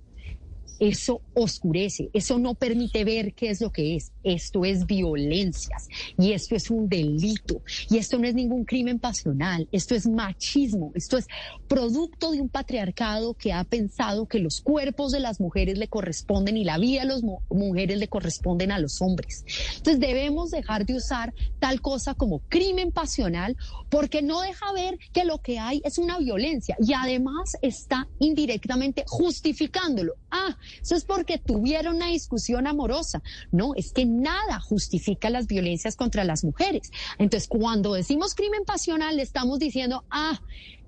eso 0.80 1.20
oscurece, 1.34 2.10
eso 2.12 2.38
no 2.38 2.54
permite 2.54 3.04
ver 3.04 3.34
qué 3.34 3.50
es 3.50 3.60
lo 3.60 3.70
que 3.70 3.96
es. 3.96 4.12
Esto 4.24 4.64
es 4.64 4.86
violencias 4.86 5.88
y 6.18 6.32
esto 6.32 6.56
es 6.56 6.70
un 6.70 6.88
delito 6.88 7.62
y 7.88 7.98
esto 7.98 8.18
no 8.18 8.26
es 8.26 8.34
ningún 8.34 8.64
crimen 8.64 8.98
pasional, 8.98 9.68
esto 9.72 9.94
es 9.94 10.06
machismo, 10.06 10.92
esto 10.94 11.18
es 11.18 11.26
producto 11.68 12.32
de 12.32 12.40
un 12.40 12.48
patriarcado 12.48 13.34
que 13.34 13.52
ha 13.52 13.62
pensado 13.64 14.26
que 14.26 14.38
los 14.38 14.60
cuerpos 14.60 15.12
de 15.12 15.20
las 15.20 15.40
mujeres 15.40 15.78
le 15.78 15.88
corresponden 15.88 16.56
y 16.56 16.64
la 16.64 16.78
vida 16.78 17.02
de 17.02 17.08
las 17.08 17.22
mujeres 17.50 17.98
le 17.98 18.08
corresponden 18.08 18.72
a 18.72 18.78
los 18.78 19.00
hombres. 19.02 19.44
Entonces 19.76 20.00
debemos 20.00 20.50
dejar 20.50 20.86
de 20.86 20.96
usar 20.96 21.34
tal 21.58 21.80
cosa 21.80 22.14
como 22.14 22.40
crimen 22.48 22.90
pasional 22.90 23.56
porque 23.88 24.22
no 24.22 24.40
deja 24.40 24.72
ver 24.72 24.98
que 25.12 25.24
lo 25.24 25.38
que 25.38 25.58
hay 25.58 25.82
es 25.84 25.98
una 25.98 26.18
violencia 26.18 26.76
y 26.80 26.92
además 26.94 27.56
está 27.60 28.08
indirectamente 28.18 29.04
justificándolo. 29.06 30.14
Ah, 30.30 30.56
eso 30.82 30.96
es 30.96 31.04
porque 31.04 31.38
tuvieron 31.38 31.96
una 31.96 32.06
discusión 32.06 32.66
amorosa. 32.66 33.22
No, 33.50 33.74
es 33.74 33.92
que 33.92 34.06
nada 34.06 34.60
justifica 34.60 35.30
las 35.30 35.46
violencias 35.46 35.96
contra 35.96 36.24
las 36.24 36.44
mujeres. 36.44 36.90
Entonces, 37.18 37.48
cuando 37.48 37.94
decimos 37.94 38.34
crimen 38.34 38.64
pasional, 38.64 39.16
le 39.16 39.22
estamos 39.22 39.58
diciendo, 39.58 40.04
ah, 40.10 40.40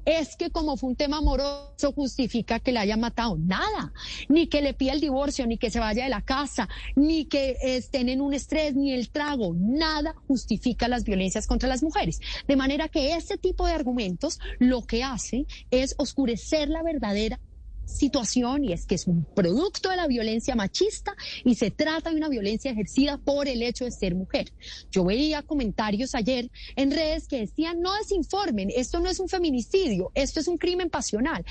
es 0.05 0.37
que 0.37 0.51
como 0.51 0.77
fue 0.77 0.91
un 0.91 0.97
tema 0.97 1.19
amoroso 1.19 1.93
justifica 1.95 2.59
que 2.59 2.73
le 2.73 2.81
haya 2.81 2.97
matado. 2.97 3.37
Nada. 3.39 3.93
Ni 4.29 4.47
que 4.49 4.63
le 4.63 4.75
pida 4.75 4.93
el 4.93 5.01
divorcio, 5.01 5.47
ni 5.47 5.59
que 5.59 5.71
se 5.71 5.81
vaya 5.81 6.05
de 6.05 6.11
la 6.11 6.23
casa, 6.23 6.69
ni 6.97 7.27
que 7.27 7.57
estén 7.63 8.09
en 8.09 8.21
un 8.21 8.35
estrés, 8.35 8.75
ni 8.75 8.93
el 8.93 9.11
trago. 9.11 9.55
Nada 9.57 10.15
justifica 10.27 10.89
las 10.89 11.05
violencias 11.05 11.47
contra 11.47 11.69
las 11.69 11.83
mujeres. 11.83 12.21
De 12.49 12.57
manera 12.57 12.89
que 12.89 13.15
ese 13.15 13.39
tipo 13.39 13.67
de 13.67 13.75
argumentos 13.75 14.41
lo 14.59 14.83
que 14.83 15.05
hace 15.05 15.47
es 15.71 15.95
oscurecer 15.99 16.69
la 16.69 16.83
verdadera 16.83 17.39
situación 17.85 18.65
y 18.65 18.73
es 18.73 18.87
que 18.87 18.95
es 18.95 19.07
un 19.07 19.25
producto 19.25 19.91
de 19.91 19.97
la 19.97 20.07
violencia 20.07 20.55
machista 20.55 21.15
y 21.45 21.55
se 21.55 21.71
trata 21.71 22.11
de 22.11 22.17
una 22.17 22.29
violencia 22.29 22.71
ejercida 22.71 23.19
por 23.19 23.49
el 23.49 23.63
hecho 23.63 23.85
de 23.85 23.91
ser 23.91 24.15
mujer. 24.15 24.53
Yo 24.91 25.05
veía 25.05 25.43
comentarios 25.43 26.15
ayer 26.15 26.51
en 26.77 26.91
redes 26.91 27.29
que 27.29 27.41
decían, 27.41 27.81
no 27.81 27.95
desinformen, 27.97 28.71
esto 28.75 29.01
no 29.01 29.09
es 29.09 29.21
un 29.21 29.29
feminicidio, 29.29 30.11
esto 30.15 30.41
es 30.41 30.49
un 30.49 30.59
crimen 30.59 30.91
pasional. 30.91 31.45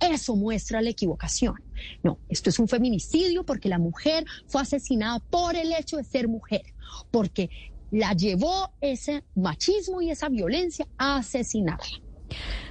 Eso 0.00 0.36
muestra 0.36 0.80
la 0.80 0.90
equivocación. 0.90 1.56
No, 2.04 2.18
esto 2.28 2.50
es 2.50 2.58
un 2.60 2.68
feminicidio 2.68 3.44
porque 3.44 3.68
la 3.68 3.78
mujer 3.78 4.24
fue 4.46 4.62
asesinada 4.62 5.18
por 5.18 5.56
el 5.56 5.72
hecho 5.72 5.96
de 5.96 6.04
ser 6.04 6.28
mujer, 6.28 6.62
porque 7.10 7.50
la 7.90 8.12
llevó 8.12 8.70
ese 8.80 9.24
machismo 9.34 10.00
y 10.00 10.10
esa 10.10 10.28
violencia 10.28 10.86
a 10.98 11.16
asesinarla. 11.16 12.00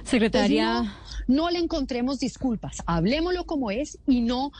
Secretaria 0.04 0.96
no 1.28 1.50
le 1.50 1.58
encontremos 1.58 2.18
disculpas, 2.18 2.82
hablemoslo 2.86 3.44
como 3.44 3.70
es 3.70 3.98
y 4.06 4.22
no 4.22 4.50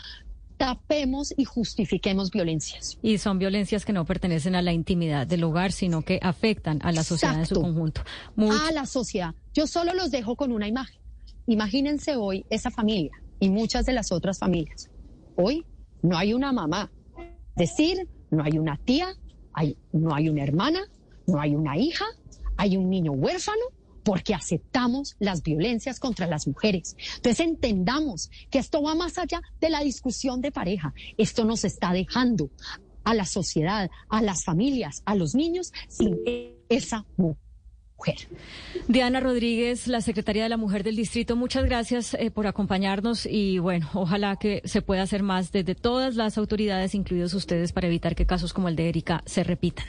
tapemos 0.59 1.33
y 1.37 1.45
justifiquemos 1.45 2.31
violencias. 2.31 2.99
Y 3.01 3.19
son 3.19 3.39
violencias 3.39 3.85
que 3.85 3.93
no 3.93 4.05
pertenecen 4.05 4.55
a 4.55 4.63
la 4.63 4.73
intimidad 4.73 5.27
del 5.27 5.45
hogar, 5.45 5.73
sino 5.73 6.03
que 6.03 6.19
afectan 6.23 6.81
a 6.83 6.93
la 6.93 7.05
sociedad 7.05 7.39
en 7.39 7.47
su 7.47 7.55
conjunto. 7.55 8.03
A 8.37 8.73
la 8.73 8.85
sociedad. 8.85 9.35
Yo 9.55 9.67
solo 9.67 9.95
los 9.95 10.11
dejo 10.11 10.37
con 10.37 10.53
una 10.53 10.69
imagen. 10.69 11.01
Imagínense 11.47 12.17
hoy 12.17 12.45
esa 12.51 12.71
familia 12.71 13.13
y 13.41 13.49
muchas 13.49 13.87
de 13.87 13.95
las 13.95 14.13
otras 14.13 14.39
familias. 14.39 14.91
Hoy 15.37 15.65
no 16.03 16.19
hay 16.19 16.35
una 16.35 16.53
mamá, 16.53 16.91
es 17.57 17.71
decir, 17.71 18.09
no 18.31 18.43
hay 18.45 18.59
una 18.59 18.77
tía, 18.77 19.15
hay, 19.55 19.77
no 19.93 20.15
hay 20.15 20.29
una 20.29 20.43
hermana, 20.43 20.81
no 21.27 21.41
hay 21.41 21.55
una 21.55 21.79
hija, 21.79 22.05
hay 22.57 22.77
un 22.77 22.91
niño 22.91 23.13
huérfano 23.13 23.63
porque 24.09 24.33
aceptamos 24.33 25.17
las 25.19 25.43
violencias 25.43 26.01
contra 26.01 26.27
las 26.27 26.47
mujeres. 26.47 26.97
Entonces 27.17 27.47
entendamos 27.47 28.31
que 28.51 28.59
esto 28.59 28.81
va 28.83 28.95
más 28.95 29.19
allá 29.19 29.43
de 29.61 29.69
la 29.69 29.81
discusión 29.81 30.41
de 30.41 30.51
pareja. 30.51 30.95
Esto 31.19 31.45
nos 31.45 31.63
está 31.63 31.93
dejando 31.93 32.49
a 33.05 33.13
la 33.13 33.27
sociedad, 33.27 33.91
a 34.09 34.23
las 34.23 34.45
familias, 34.45 35.03
a 35.05 35.15
los 35.15 35.35
niños 35.35 35.75
sin 35.89 36.17
esa 36.71 37.05
mujer. 37.19 37.37
Diana 38.87 39.21
Rodríguez, 39.21 39.87
la 39.89 40.01
secretaria 40.01 40.45
de 40.45 40.49
la 40.49 40.57
Mujer 40.57 40.85
del 40.85 40.97
Distrito, 40.97 41.37
muchas 41.37 41.67
gracias 41.67 42.15
eh, 42.15 42.31
por 42.31 42.47
acompañarnos 42.47 43.27
y 43.27 43.59
bueno, 43.59 43.91
ojalá 43.93 44.37
que 44.37 44.63
se 44.65 44.81
pueda 44.81 45.03
hacer 45.03 45.23
más 45.23 45.53
desde 45.53 45.75
todas 45.75 46.15
las 46.15 46.39
autoridades, 46.39 46.95
incluidos 46.95 47.35
ustedes, 47.35 47.73
para 47.73 47.89
evitar 47.89 48.15
que 48.15 48.25
casos 48.25 48.55
como 48.55 48.69
el 48.69 48.77
de 48.77 48.89
Erika 48.89 49.23
se 49.27 49.45
repitan. 49.45 49.85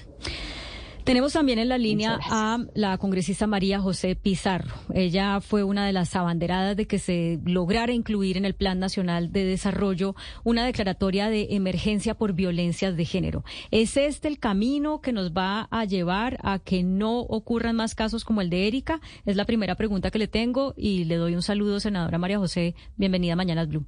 Tenemos 1.10 1.34
también 1.34 1.58
en 1.58 1.69
la 1.69 1.80
línea 1.80 2.19
a 2.30 2.60
la 2.76 3.00
congresista 3.00 3.48
María 3.48 3.80
José 3.80 4.15
Pizarro. 4.15 4.76
Ella 4.93 5.41
fue 5.41 5.63
una 5.63 5.88
de 5.88 5.91
las 5.91 6.15
abanderadas 6.15 6.78
de 6.78 6.86
que 6.86 7.00
se 7.00 7.39
lograra 7.45 7.93
incluir 7.93 8.38
en 8.38 8.45
el 8.45 8.54
Plan 8.54 8.78
Nacional 8.78 9.32
de 9.32 9.43
Desarrollo 9.43 10.13
una 10.43 10.63
declaratoria 10.67 11.32
de 11.32 11.48
emergencia 11.56 12.13
por 12.13 12.34
violencias 12.34 12.95
de 12.95 13.06
género. 13.06 13.43
¿Es 13.72 13.98
este 13.98 14.28
el 14.28 14.38
camino 14.38 15.02
que 15.02 15.12
nos 15.12 15.32
va 15.32 15.67
a 15.72 15.84
llevar 15.84 16.38
a 16.43 16.60
que 16.60 16.84
no 16.84 17.22
ocurran 17.22 17.76
más 17.76 17.95
casos 17.95 18.24
como 18.24 18.41
el 18.41 18.52
de 18.52 18.67
Erika? 18.67 19.02
Es 19.26 19.36
la 19.36 19.45
primera 19.45 19.74
pregunta 19.74 20.12
que 20.12 20.19
le 20.19 20.28
tengo 20.28 20.76
y 20.78 21.06
le 21.06 21.15
doy 21.15 21.34
un 21.34 21.41
saludo, 21.41 21.80
senadora 21.80 22.19
María 22.19 22.38
José. 22.38 22.76
Bienvenida 22.98 23.34
a 23.34 23.36
Mañanas 23.36 23.67
Blue. 23.67 23.84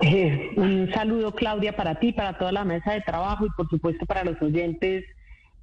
Eh, 0.00 0.48
un 0.56 0.90
saludo, 0.94 1.34
Claudia, 1.34 1.76
para 1.76 1.96
ti, 1.96 2.14
para 2.14 2.38
toda 2.38 2.52
la 2.52 2.64
mesa 2.64 2.92
de 2.92 3.02
trabajo 3.02 3.44
y, 3.44 3.50
por 3.50 3.68
supuesto, 3.68 4.06
para 4.06 4.24
los 4.24 4.40
oyentes 4.40 5.04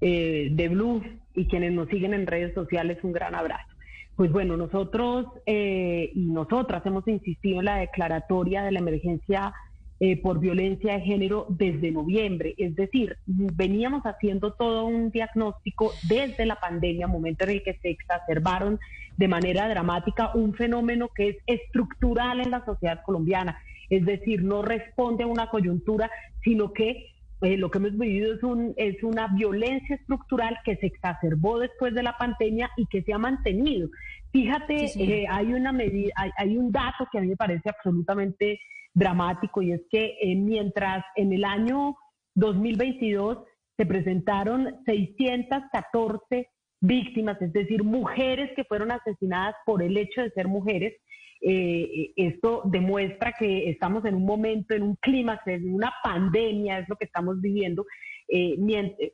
eh, 0.01 0.49
de 0.51 0.67
Blue 0.67 1.01
y 1.35 1.45
quienes 1.47 1.71
nos 1.71 1.87
siguen 1.89 2.13
en 2.13 2.27
redes 2.27 2.53
sociales, 2.53 2.97
un 3.03 3.11
gran 3.11 3.35
abrazo. 3.35 3.71
Pues 4.15 4.31
bueno, 4.31 4.57
nosotros 4.57 5.27
eh, 5.45 6.11
y 6.13 6.25
nosotras 6.25 6.85
hemos 6.85 7.07
insistido 7.07 7.59
en 7.59 7.65
la 7.65 7.77
declaratoria 7.77 8.63
de 8.63 8.71
la 8.71 8.79
emergencia 8.79 9.53
eh, 9.99 10.19
por 10.19 10.39
violencia 10.39 10.93
de 10.93 11.01
género 11.01 11.45
desde 11.49 11.91
noviembre, 11.91 12.55
es 12.57 12.75
decir, 12.75 13.17
veníamos 13.27 14.01
haciendo 14.03 14.53
todo 14.53 14.85
un 14.85 15.11
diagnóstico 15.11 15.93
desde 16.09 16.47
la 16.47 16.55
pandemia, 16.55 17.05
momento 17.05 17.43
en 17.43 17.51
el 17.51 17.63
que 17.63 17.75
se 17.75 17.91
exacerbaron 17.91 18.79
de 19.17 19.27
manera 19.27 19.69
dramática 19.69 20.31
un 20.33 20.55
fenómeno 20.55 21.09
que 21.09 21.29
es 21.29 21.37
estructural 21.45 22.41
en 22.41 22.49
la 22.49 22.65
sociedad 22.65 23.01
colombiana, 23.05 23.59
es 23.91 24.03
decir, 24.03 24.41
no 24.41 24.63
responde 24.63 25.25
a 25.25 25.27
una 25.27 25.51
coyuntura, 25.51 26.09
sino 26.43 26.73
que 26.73 27.11
eh, 27.41 27.57
lo 27.57 27.71
que 27.71 27.79
hemos 27.79 27.97
vivido 27.97 28.35
es, 28.35 28.43
un, 28.43 28.73
es 28.77 29.01
una 29.03 29.27
violencia 29.27 29.95
estructural 29.95 30.57
que 30.63 30.75
se 30.77 30.85
exacerbó 30.85 31.59
después 31.59 31.93
de 31.95 32.03
la 32.03 32.15
pandemia 32.17 32.69
y 32.77 32.85
que 32.85 33.01
se 33.01 33.13
ha 33.13 33.17
mantenido. 33.17 33.89
Fíjate, 34.31 34.85
eh, 34.95 35.25
hay, 35.27 35.53
una 35.53 35.71
medida, 35.71 36.13
hay, 36.37 36.55
un 36.55 36.71
dato 36.71 37.07
que 37.11 37.17
a 37.17 37.21
mí 37.21 37.27
me 37.27 37.35
parece 37.35 37.69
absolutamente 37.69 38.59
dramático 38.93 39.61
y 39.61 39.71
es 39.71 39.81
que 39.89 40.17
eh, 40.21 40.35
mientras 40.35 41.03
en 41.15 41.33
el 41.33 41.43
año 41.43 41.95
2022 42.35 43.39
se 43.75 43.85
presentaron 43.87 44.75
614 44.85 46.47
víctimas, 46.79 47.41
es 47.41 47.53
decir, 47.53 47.83
mujeres 47.83 48.51
que 48.55 48.65
fueron 48.65 48.91
asesinadas 48.91 49.55
por 49.65 49.81
el 49.81 49.97
hecho 49.97 50.21
de 50.21 50.29
ser 50.31 50.47
mujeres, 50.47 50.93
eh, 51.41 52.13
esto 52.15 52.61
demuestra 52.65 53.33
que 53.37 53.69
estamos 53.69 54.05
en 54.05 54.15
un 54.15 54.25
momento, 54.25 54.75
en 54.75 54.83
un 54.83 54.95
clima, 54.97 55.39
en 55.47 55.73
una 55.73 55.91
pandemia, 56.03 56.79
es 56.79 56.89
lo 56.89 56.95
que 56.95 57.05
estamos 57.05 57.41
viviendo. 57.41 57.85
Eh, 58.27 58.57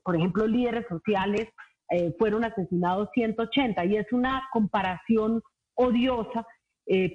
por 0.04 0.16
ejemplo, 0.16 0.46
líderes 0.46 0.86
sociales 0.90 1.48
eh, 1.90 2.14
fueron 2.20 2.44
asesinados 2.44 3.10
180 3.14 3.86
y 3.86 3.96
es 3.96 4.12
una 4.12 4.44
comparación 4.52 5.42
odiosa, 5.76 6.46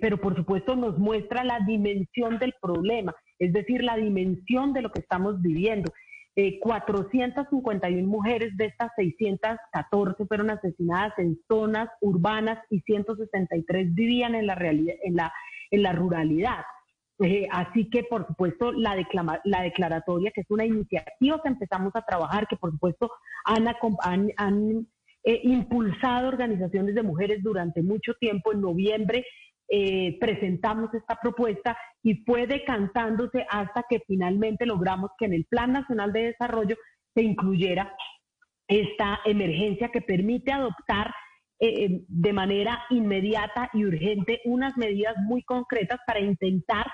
pero 0.03 0.19
por 0.19 0.37
supuesto 0.37 0.77
nos 0.77 0.99
muestra 0.99 1.45
la 1.45 1.59
dimensión 1.61 2.39
del 2.39 2.53
problema, 2.61 3.15
es 3.39 3.55
decir, 3.55 3.83
la 3.83 3.97
dimensión 3.97 4.75
de 4.75 4.83
lo 4.83 4.93
que 4.93 5.01
estamos 5.01 5.41
viviendo. 5.41 5.91
451 6.35 7.99
eh, 7.99 8.03
mujeres 8.03 8.57
de 8.57 8.67
estas 8.67 8.91
614 8.97 10.25
fueron 10.27 10.51
asesinadas 10.51 11.13
en 11.19 11.39
zonas 11.47 11.91
urbanas 12.01 12.59
y 12.71 12.81
163 12.81 13.95
vivían 13.95 14.35
en 14.35 14.47
la, 14.47 14.55
realidad, 14.55 14.97
en 15.03 15.83
la, 15.83 15.93
ruralidad. 15.93 16.65
Eh, 17.19 17.47
así 17.51 17.89
que, 17.91 18.05
por 18.05 18.27
supuesto, 18.27 18.73
la, 18.73 18.97
la 19.45 19.63
declaratoria, 19.63 20.33
que 20.35 20.41
es 20.41 20.51
una 20.51 20.65
iniciativa 20.65 21.41
que 21.43 21.49
empezamos 21.49 21.95
a 21.95 22.03
trabajar, 22.03 22.49
que 22.49 22.57
por 22.57 22.73
supuesto 22.73 23.11
han, 23.45 23.69
han, 24.37 24.87
eh, 25.25 25.41
impulsado 25.45 26.29
organizaciones 26.29 26.95
de 26.95 27.03
mujeres 27.03 27.43
durante 27.43 27.83
mucho 27.83 28.15
tiempo. 28.15 28.53
En 28.53 28.63
noviembre 28.63 29.25
eh, 29.69 30.19
presentamos 30.19 30.93
esta 30.95 31.17
propuesta 31.23 31.77
y 32.03 32.23
fue 32.25 32.47
decantándose 32.47 33.47
hasta 33.49 33.85
que 33.89 34.01
finalmente 34.07 34.67
logramos 34.67 35.11
que 35.19 35.27
en 35.27 35.35
el 35.35 35.45
Plan 35.45 35.73
Nacional 35.73 36.13
de 36.13 36.25
Desarrollo 36.25 36.77
se 37.15 37.23
incluyera 37.23 37.95
esta 38.69 39.21
emergencia 39.25 39.91
que 39.91 40.01
permite 40.01 40.53
adoptar 40.53 41.13
eh, 41.61 42.03
de 42.09 42.33
manera 42.33 42.83
inmediata 42.91 43.71
y 43.73 43.85
urgente 43.85 44.41
unas 44.45 44.77
medidas 44.77 45.15
muy 45.19 45.43
concretas 45.43 46.01
para 46.07 46.21
intentar 46.21 46.87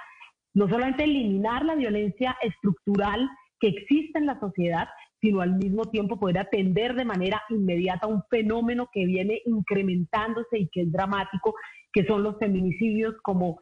no 0.55 0.69
solamente 0.69 1.05
eliminar 1.05 1.65
la 1.65 1.75
violencia 1.75 2.37
estructural 2.43 3.29
que 3.61 3.69
existe 3.69 4.19
en 4.19 4.27
la 4.27 4.39
sociedad, 4.41 4.89
sino 5.21 5.41
al 5.41 5.55
mismo 5.55 5.85
tiempo 5.87 6.19
poder 6.19 6.39
atender 6.39 6.95
de 6.95 7.05
manera 7.05 7.43
inmediata 7.49 8.07
un 8.07 8.23
fenómeno 8.31 8.89
que 8.93 9.07
viene 9.07 9.41
incrementándose 9.47 10.59
y 10.59 10.69
que 10.69 10.83
es 10.83 10.93
dramático, 10.93 11.55
que 11.99 12.07
son 12.07 12.23
los 12.23 12.39
feminicidios 12.39 13.17
como 13.25 13.61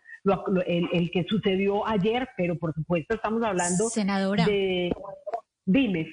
el, 0.67 1.11
que 1.11 1.25
sucedió 1.27 1.89
ayer, 1.89 2.29
pero 2.37 2.59
por 2.59 2.75
supuesto 2.75 3.15
estamos 3.15 3.43
hablando 3.43 3.89
Senadora. 3.89 4.45
de... 4.45 4.93
Dime. 5.65 6.13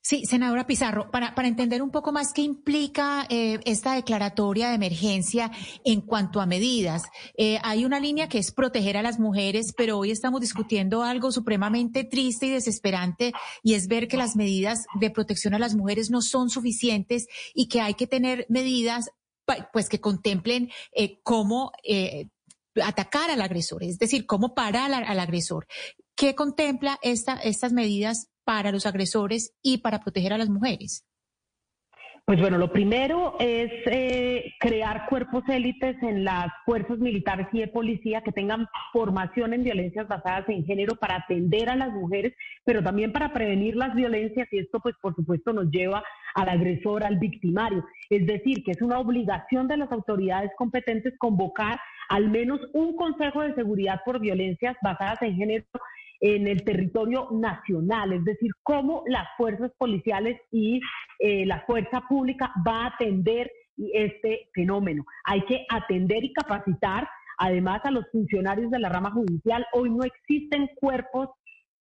Sí, 0.00 0.24
senadora 0.24 0.66
Pizarro, 0.66 1.10
para, 1.10 1.34
para 1.34 1.48
entender 1.48 1.82
un 1.82 1.90
poco 1.90 2.12
más 2.12 2.32
qué 2.32 2.40
implica 2.40 3.26
eh, 3.28 3.60
esta 3.66 3.94
declaratoria 3.94 4.68
de 4.68 4.76
emergencia 4.76 5.50
en 5.84 6.00
cuanto 6.00 6.40
a 6.40 6.46
medidas. 6.46 7.02
Eh, 7.36 7.58
hay 7.62 7.84
una 7.84 8.00
línea 8.00 8.28
que 8.28 8.38
es 8.38 8.50
proteger 8.50 8.96
a 8.96 9.02
las 9.02 9.18
mujeres, 9.18 9.74
pero 9.76 9.98
hoy 9.98 10.10
estamos 10.10 10.40
discutiendo 10.40 11.02
algo 11.02 11.30
supremamente 11.30 12.04
triste 12.04 12.46
y 12.46 12.50
desesperante 12.50 13.32
y 13.62 13.74
es 13.74 13.86
ver 13.86 14.08
que 14.08 14.16
las 14.16 14.34
medidas 14.34 14.86
de 14.98 15.10
protección 15.10 15.52
a 15.52 15.58
las 15.58 15.74
mujeres 15.74 16.10
no 16.10 16.22
son 16.22 16.48
suficientes 16.48 17.26
y 17.54 17.68
que 17.68 17.82
hay 17.82 17.94
que 17.94 18.06
tener 18.06 18.46
medidas 18.48 19.10
pues 19.72 19.88
que 19.88 20.00
contemplen 20.00 20.70
eh, 20.92 21.20
cómo 21.22 21.72
eh, 21.82 22.28
atacar 22.82 23.30
al 23.30 23.40
agresor, 23.40 23.82
es 23.82 23.98
decir, 23.98 24.26
cómo 24.26 24.54
parar 24.54 24.92
al, 24.92 25.20
agresor. 25.20 25.66
¿Qué 26.16 26.34
contempla 26.34 26.98
esta, 27.02 27.34
estas 27.34 27.72
medidas 27.72 28.28
para 28.44 28.72
los 28.72 28.86
agresores 28.86 29.52
y 29.62 29.78
para 29.78 30.00
proteger 30.00 30.32
a 30.32 30.38
las 30.38 30.48
mujeres? 30.48 31.04
Pues 32.26 32.40
bueno, 32.40 32.56
lo 32.56 32.72
primero 32.72 33.36
es 33.38 33.70
eh, 33.84 34.54
crear 34.58 35.04
cuerpos 35.10 35.44
élites 35.46 36.02
en 36.02 36.24
las 36.24 36.46
fuerzas 36.64 36.98
militares 36.98 37.46
y 37.52 37.60
de 37.60 37.68
policía 37.68 38.22
que 38.22 38.32
tengan 38.32 38.66
formación 38.94 39.52
en 39.52 39.62
violencias 39.62 40.08
basadas 40.08 40.48
en 40.48 40.64
género 40.64 40.96
para 40.96 41.16
atender 41.16 41.68
a 41.68 41.76
las 41.76 41.92
mujeres, 41.92 42.32
pero 42.64 42.82
también 42.82 43.12
para 43.12 43.34
prevenir 43.34 43.76
las 43.76 43.94
violencias 43.94 44.48
y 44.52 44.58
esto 44.58 44.80
pues 44.80 44.94
por 45.02 45.14
supuesto 45.14 45.52
nos 45.52 45.70
lleva 45.70 46.02
al 46.34 46.48
agresor, 46.48 47.04
al 47.04 47.18
victimario. 47.18 47.84
Es 48.08 48.26
decir, 48.26 48.64
que 48.64 48.70
es 48.70 48.80
una 48.80 49.00
obligación 49.00 49.68
de 49.68 49.76
las 49.76 49.92
autoridades 49.92 50.50
competentes 50.56 51.12
convocar 51.18 51.78
al 52.08 52.30
menos 52.30 52.58
un 52.72 52.96
Consejo 52.96 53.42
de 53.42 53.54
Seguridad 53.54 54.00
por 54.02 54.18
Violencias 54.18 54.78
basadas 54.82 55.20
en 55.20 55.36
género 55.36 55.64
en 56.20 56.48
el 56.48 56.64
territorio 56.64 57.28
nacional, 57.32 58.14
es 58.14 58.24
decir, 58.24 58.50
cómo 58.62 59.02
las 59.06 59.26
fuerzas 59.36 59.70
policiales 59.76 60.40
y 60.50 60.80
eh, 61.18 61.46
la 61.46 61.60
fuerza 61.66 62.02
pública 62.08 62.52
va 62.66 62.84
a 62.84 62.86
atender 62.88 63.50
este 63.76 64.48
fenómeno. 64.54 65.04
Hay 65.24 65.42
que 65.46 65.66
atender 65.68 66.24
y 66.24 66.32
capacitar 66.32 67.08
además 67.38 67.80
a 67.84 67.90
los 67.90 68.04
funcionarios 68.10 68.70
de 68.70 68.78
la 68.78 68.88
rama 68.88 69.10
judicial. 69.10 69.66
Hoy 69.72 69.90
no 69.90 70.04
existen 70.04 70.70
cuerpos 70.76 71.30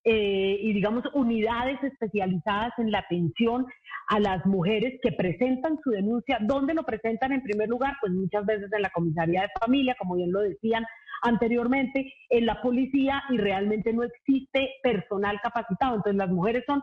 eh, 0.03 0.57
y 0.61 0.73
digamos 0.73 1.03
unidades 1.13 1.81
especializadas 1.83 2.71
en 2.77 2.91
la 2.91 2.99
atención 2.99 3.65
a 4.09 4.19
las 4.19 4.45
mujeres 4.45 4.99
que 5.01 5.13
presentan 5.13 5.79
su 5.83 5.91
denuncia. 5.91 6.39
¿Dónde 6.41 6.73
lo 6.73 6.83
presentan 6.83 7.31
en 7.31 7.41
primer 7.41 7.69
lugar? 7.69 7.95
Pues 8.01 8.11
muchas 8.11 8.45
veces 8.45 8.71
en 8.73 8.81
la 8.81 8.89
comisaría 8.89 9.43
de 9.43 9.47
familia, 9.61 9.95
como 9.97 10.15
bien 10.15 10.31
lo 10.31 10.41
decían 10.41 10.83
anteriormente, 11.21 12.13
en 12.29 12.45
la 12.45 12.61
policía 12.61 13.23
y 13.29 13.37
realmente 13.37 13.93
no 13.93 14.03
existe 14.03 14.71
personal 14.83 15.39
capacitado. 15.41 15.95
Entonces 15.95 16.17
las 16.17 16.29
mujeres 16.29 16.63
son 16.67 16.81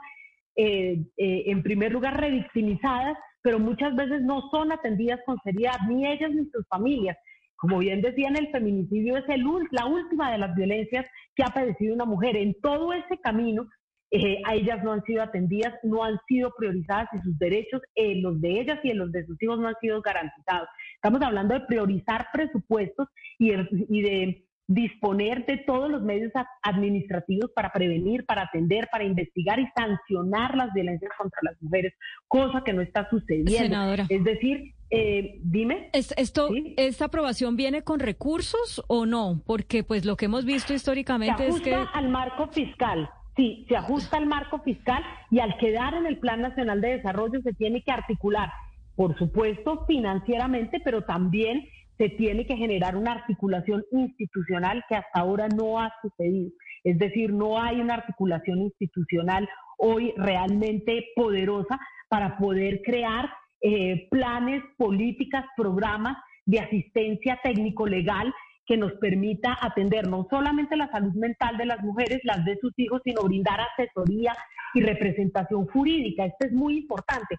eh, 0.56 0.98
eh, 1.16 1.42
en 1.46 1.62
primer 1.62 1.92
lugar 1.92 2.20
revictimizadas, 2.20 3.16
pero 3.42 3.58
muchas 3.58 3.94
veces 3.96 4.22
no 4.22 4.42
son 4.50 4.72
atendidas 4.72 5.20
con 5.24 5.38
seriedad, 5.44 5.76
ni 5.88 6.06
ellas 6.06 6.30
ni 6.32 6.44
sus 6.50 6.66
familias. 6.68 7.16
Como 7.56 7.78
bien 7.78 8.00
decían, 8.00 8.36
el 8.36 8.50
feminicidio 8.50 9.18
es 9.18 9.24
el, 9.28 9.44
la 9.70 9.86
última 9.86 10.32
de 10.32 10.38
las 10.38 10.54
violencias 10.54 11.06
que 11.34 11.42
ha 11.42 11.48
padecido 11.48 11.94
una 11.94 12.06
mujer. 12.06 12.36
En 12.36 12.54
todo 12.62 12.92
ese 12.92 13.18
camino, 13.22 13.68
eh, 14.12 14.38
a 14.44 14.54
ellas 14.54 14.82
no 14.82 14.92
han 14.92 15.04
sido 15.04 15.22
atendidas, 15.22 15.74
no 15.84 16.02
han 16.02 16.18
sido 16.26 16.52
priorizadas 16.56 17.08
y 17.12 17.18
sus 17.18 17.38
derechos, 17.38 17.80
eh, 17.94 18.16
los 18.20 18.40
de 18.40 18.60
ellas 18.60 18.80
y 18.82 18.92
los 18.92 19.12
de 19.12 19.24
sus 19.26 19.40
hijos, 19.42 19.58
no 19.60 19.68
han 19.68 19.76
sido 19.80 20.00
garantizados. 20.02 20.68
Estamos 20.94 21.22
hablando 21.22 21.54
de 21.54 21.60
priorizar 21.66 22.26
presupuestos 22.32 23.08
y, 23.38 23.52
y 23.52 24.02
de 24.02 24.44
disponer 24.70 25.44
de 25.46 25.56
todos 25.66 25.90
los 25.90 26.00
medios 26.00 26.30
administrativos 26.62 27.50
para 27.50 27.72
prevenir, 27.72 28.24
para 28.24 28.42
atender, 28.42 28.88
para 28.92 29.02
investigar 29.02 29.58
y 29.58 29.66
sancionar 29.76 30.56
las 30.56 30.72
violencias 30.72 31.10
contra 31.18 31.40
las 31.42 31.60
mujeres, 31.60 31.92
cosa 32.28 32.62
que 32.64 32.72
no 32.72 32.80
está 32.80 33.10
sucediendo. 33.10 34.04
Es 34.08 34.22
decir, 34.22 34.72
eh, 34.90 35.40
dime. 35.42 35.90
esto, 35.92 36.50
¿Esta 36.76 37.06
aprobación 37.06 37.56
viene 37.56 37.82
con 37.82 37.98
recursos 37.98 38.84
o 38.86 39.06
no? 39.06 39.42
Porque 39.44 39.82
pues 39.82 40.04
lo 40.04 40.16
que 40.16 40.26
hemos 40.26 40.44
visto 40.44 40.72
históricamente 40.72 41.48
es 41.48 41.60
que... 41.60 41.74
al 41.74 42.08
marco 42.08 42.46
fiscal. 42.46 43.10
Sí, 43.34 43.66
se 43.68 43.76
ajusta 43.76 44.18
al 44.18 44.26
marco 44.26 44.60
fiscal 44.60 45.02
y 45.32 45.40
al 45.40 45.56
quedar 45.58 45.94
en 45.94 46.06
el 46.06 46.18
Plan 46.18 46.42
Nacional 46.42 46.80
de 46.80 46.98
Desarrollo 46.98 47.40
se 47.42 47.54
tiene 47.54 47.82
que 47.82 47.90
articular, 47.90 48.50
por 48.94 49.18
supuesto, 49.18 49.84
financieramente, 49.86 50.80
pero 50.84 51.02
también 51.02 51.66
se 52.00 52.08
tiene 52.08 52.46
que 52.46 52.56
generar 52.56 52.96
una 52.96 53.12
articulación 53.12 53.84
institucional 53.92 54.82
que 54.88 54.96
hasta 54.96 55.20
ahora 55.20 55.48
no 55.48 55.78
ha 55.78 55.92
sucedido. 56.00 56.50
Es 56.82 56.98
decir, 56.98 57.30
no 57.30 57.60
hay 57.60 57.78
una 57.78 57.92
articulación 57.94 58.60
institucional 58.60 59.46
hoy 59.76 60.14
realmente 60.16 61.08
poderosa 61.14 61.78
para 62.08 62.38
poder 62.38 62.80
crear 62.86 63.30
eh, 63.60 64.08
planes, 64.10 64.62
políticas, 64.78 65.44
programas 65.58 66.16
de 66.46 66.60
asistencia 66.60 67.38
técnico-legal 67.42 68.32
que 68.64 68.78
nos 68.78 68.92
permita 68.94 69.58
atender 69.60 70.08
no 70.08 70.26
solamente 70.30 70.78
la 70.78 70.90
salud 70.90 71.12
mental 71.12 71.58
de 71.58 71.66
las 71.66 71.82
mujeres, 71.82 72.20
las 72.24 72.46
de 72.46 72.56
sus 72.62 72.72
hijos, 72.78 73.02
sino 73.04 73.24
brindar 73.24 73.60
asesoría 73.60 74.34
y 74.72 74.80
representación 74.80 75.66
jurídica. 75.66 76.24
Esto 76.24 76.46
es 76.46 76.52
muy 76.52 76.78
importante. 76.78 77.36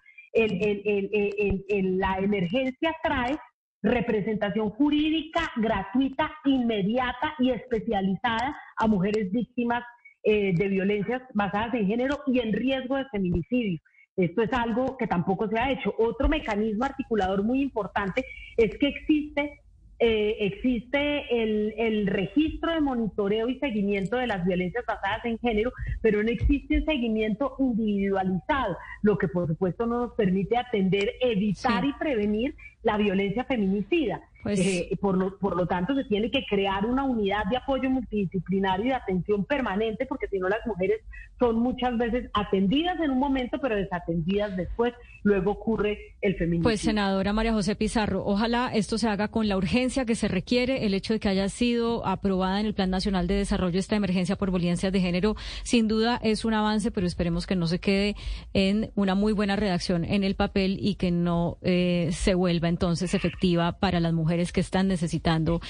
la 1.98 2.18
emergencia 2.18 2.94
trae 3.02 3.36
representación 3.82 4.70
jurídica 4.70 5.50
gratuita, 5.56 6.30
inmediata 6.44 7.34
y 7.38 7.50
especializada 7.50 8.56
a 8.76 8.86
mujeres 8.86 9.30
víctimas 9.32 9.82
eh, 10.22 10.54
de 10.54 10.68
violencias 10.68 11.22
basadas 11.34 11.74
en 11.74 11.86
género 11.86 12.20
y 12.26 12.38
en 12.38 12.52
riesgo 12.52 12.96
de 12.96 13.06
feminicidio. 13.06 13.80
Esto 14.16 14.42
es 14.42 14.52
algo 14.52 14.96
que 14.96 15.06
tampoco 15.06 15.48
se 15.48 15.58
ha 15.58 15.72
hecho. 15.72 15.94
Otro 15.98 16.28
mecanismo 16.28 16.84
articulador 16.84 17.42
muy 17.42 17.62
importante 17.62 18.24
es 18.56 18.76
que 18.78 18.88
existe 18.88 19.61
eh, 20.04 20.36
existe 20.40 21.26
el, 21.30 21.74
el, 21.78 22.08
registro 22.08 22.72
de 22.72 22.80
monitoreo 22.80 23.48
y 23.48 23.60
seguimiento 23.60 24.16
de 24.16 24.26
las 24.26 24.44
violencias 24.44 24.84
basadas 24.84 25.24
en 25.24 25.38
género, 25.38 25.72
pero 26.00 26.24
no 26.24 26.28
existe 26.28 26.78
un 26.78 26.84
seguimiento 26.84 27.54
individualizado, 27.60 28.76
lo 29.02 29.16
que 29.16 29.28
por 29.28 29.46
supuesto 29.46 29.86
no 29.86 30.00
nos 30.00 30.14
permite 30.14 30.56
atender, 30.56 31.12
evitar 31.20 31.84
y 31.84 31.92
prevenir 31.92 32.56
la 32.82 32.96
violencia 32.96 33.44
feminicida. 33.44 34.20
Pues, 34.42 34.58
eh, 34.58 34.90
por, 35.00 35.16
lo, 35.16 35.38
por 35.38 35.56
lo 35.56 35.66
tanto, 35.66 35.94
se 35.94 36.04
tiene 36.04 36.30
que 36.30 36.44
crear 36.48 36.84
una 36.84 37.04
unidad 37.04 37.44
de 37.50 37.56
apoyo 37.56 37.88
multidisciplinario 37.90 38.86
y 38.86 38.88
de 38.88 38.94
atención 38.94 39.44
permanente, 39.44 40.04
porque 40.06 40.26
si 40.28 40.38
no 40.38 40.48
las 40.48 40.66
mujeres 40.66 41.00
son 41.38 41.60
muchas 41.60 41.96
veces 41.96 42.28
atendidas 42.34 42.98
en 43.00 43.10
un 43.10 43.18
momento, 43.18 43.58
pero 43.60 43.76
desatendidas 43.76 44.56
después. 44.56 44.94
Luego 45.24 45.52
ocurre 45.52 46.16
el 46.20 46.34
feminicidio. 46.34 46.64
Pues, 46.64 46.80
senadora 46.80 47.32
María 47.32 47.52
José 47.52 47.76
Pizarro, 47.76 48.24
ojalá 48.26 48.72
esto 48.74 48.98
se 48.98 49.08
haga 49.08 49.28
con 49.28 49.46
la 49.46 49.56
urgencia 49.56 50.04
que 50.04 50.16
se 50.16 50.26
requiere. 50.26 50.84
El 50.84 50.94
hecho 50.94 51.12
de 51.12 51.20
que 51.20 51.28
haya 51.28 51.48
sido 51.48 52.04
aprobada 52.04 52.58
en 52.58 52.66
el 52.66 52.74
Plan 52.74 52.90
Nacional 52.90 53.28
de 53.28 53.34
Desarrollo 53.34 53.78
esta 53.78 53.94
emergencia 53.94 54.34
por 54.34 54.50
violencias 54.50 54.92
de 54.92 55.00
género, 55.00 55.36
sin 55.62 55.86
duda 55.86 56.18
es 56.24 56.44
un 56.44 56.54
avance, 56.54 56.90
pero 56.90 57.06
esperemos 57.06 57.46
que 57.46 57.54
no 57.54 57.68
se 57.68 57.78
quede 57.78 58.16
en 58.52 58.90
una 58.96 59.14
muy 59.14 59.32
buena 59.32 59.54
redacción 59.54 60.04
en 60.04 60.24
el 60.24 60.34
papel 60.34 60.78
y 60.80 60.96
que 60.96 61.12
no 61.12 61.58
eh, 61.62 62.08
se 62.12 62.34
vuelva 62.34 62.68
entonces 62.68 63.14
efectiva 63.14 63.78
para 63.78 64.00
las 64.00 64.12
mujeres 64.12 64.31
que 64.52 64.60
están 64.60 64.88
necesitando 64.88 65.60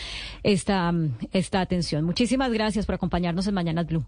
esta, 0.42 0.92
esta 1.32 1.60
atención. 1.60 2.04
Muchísimas 2.04 2.52
gracias 2.52 2.86
por 2.86 2.94
acompañarnos 2.94 3.46
en 3.46 3.54
Mañana 3.54 3.82
Blue. 3.82 4.04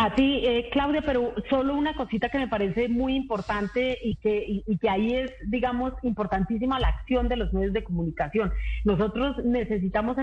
A 0.00 0.14
ti, 0.14 0.42
eh, 0.44 0.68
Claudia, 0.70 1.02
pero 1.04 1.34
solo 1.50 1.74
una 1.74 1.92
cosita 1.96 2.28
que 2.28 2.38
me 2.38 2.46
parece 2.46 2.88
muy 2.88 3.16
importante 3.16 3.98
y, 4.00 4.14
que 4.14 4.88
ahí 4.88 5.12
es, 5.12 5.32
digamos, 5.48 5.92
importantísima 6.04 6.78
la 6.78 6.86
acción 6.86 7.28
de 7.28 7.34
los 7.34 7.52
medios 7.52 7.72
de 7.72 7.82
comunicación. 7.82 8.52
Nosotros 8.84 9.44
necesitamos 9.44 10.16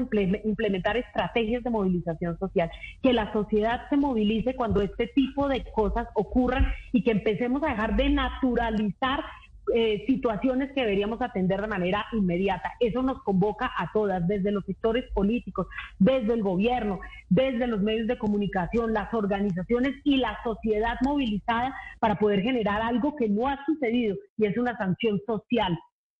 implementar 0.45 0.95
estrategias 0.95 1.61
de 1.61 1.71
movilización 1.71 2.39
social, 2.39 2.71
que 3.03 3.11
la 3.11 3.33
sociedad 3.33 3.81
se 3.89 3.97
movilice 3.97 4.55
cuando 4.55 4.79
este 4.79 5.07
tipo 5.07 5.49
de 5.49 5.65
cosas 5.73 6.07
ocurran 6.13 6.71
y 6.93 7.03
que 7.03 7.11
empecemos 7.11 7.61
a 7.63 7.71
dejar 7.71 7.97
de 7.97 8.09
naturalizar 8.11 9.25
eh, 9.73 10.03
situaciones 10.05 10.71
que 10.73 10.81
deberíamos 10.81 11.21
atender 11.21 11.61
de 11.61 11.67
manera 11.67 12.05
inmediata. 12.13 12.73
Eso 12.79 13.01
nos 13.01 13.21
convoca 13.23 13.71
a 13.77 13.91
todas, 13.91 14.27
desde 14.27 14.51
los 14.51 14.65
sectores 14.65 15.05
políticos, 15.13 15.67
desde 15.97 16.33
el 16.33 16.43
gobierno, 16.43 16.99
desde 17.29 17.67
los 17.67 17.81
medios 17.81 18.07
de 18.07 18.17
comunicación, 18.17 18.93
las 18.93 19.13
organizaciones 19.13 19.95
y 20.03 20.17
la 20.17 20.37
sociedad 20.43 20.95
movilizada 21.03 21.75
para 21.99 22.19
poder 22.19 22.41
generar 22.41 22.81
algo 22.81 23.15
que 23.15 23.29
no 23.29 23.47
ha 23.47 23.63
sucedido 23.65 24.15
y 24.37 24.45
es 24.45 24.57
una 24.57 24.77
sanción 24.77 25.19
social 25.25 25.77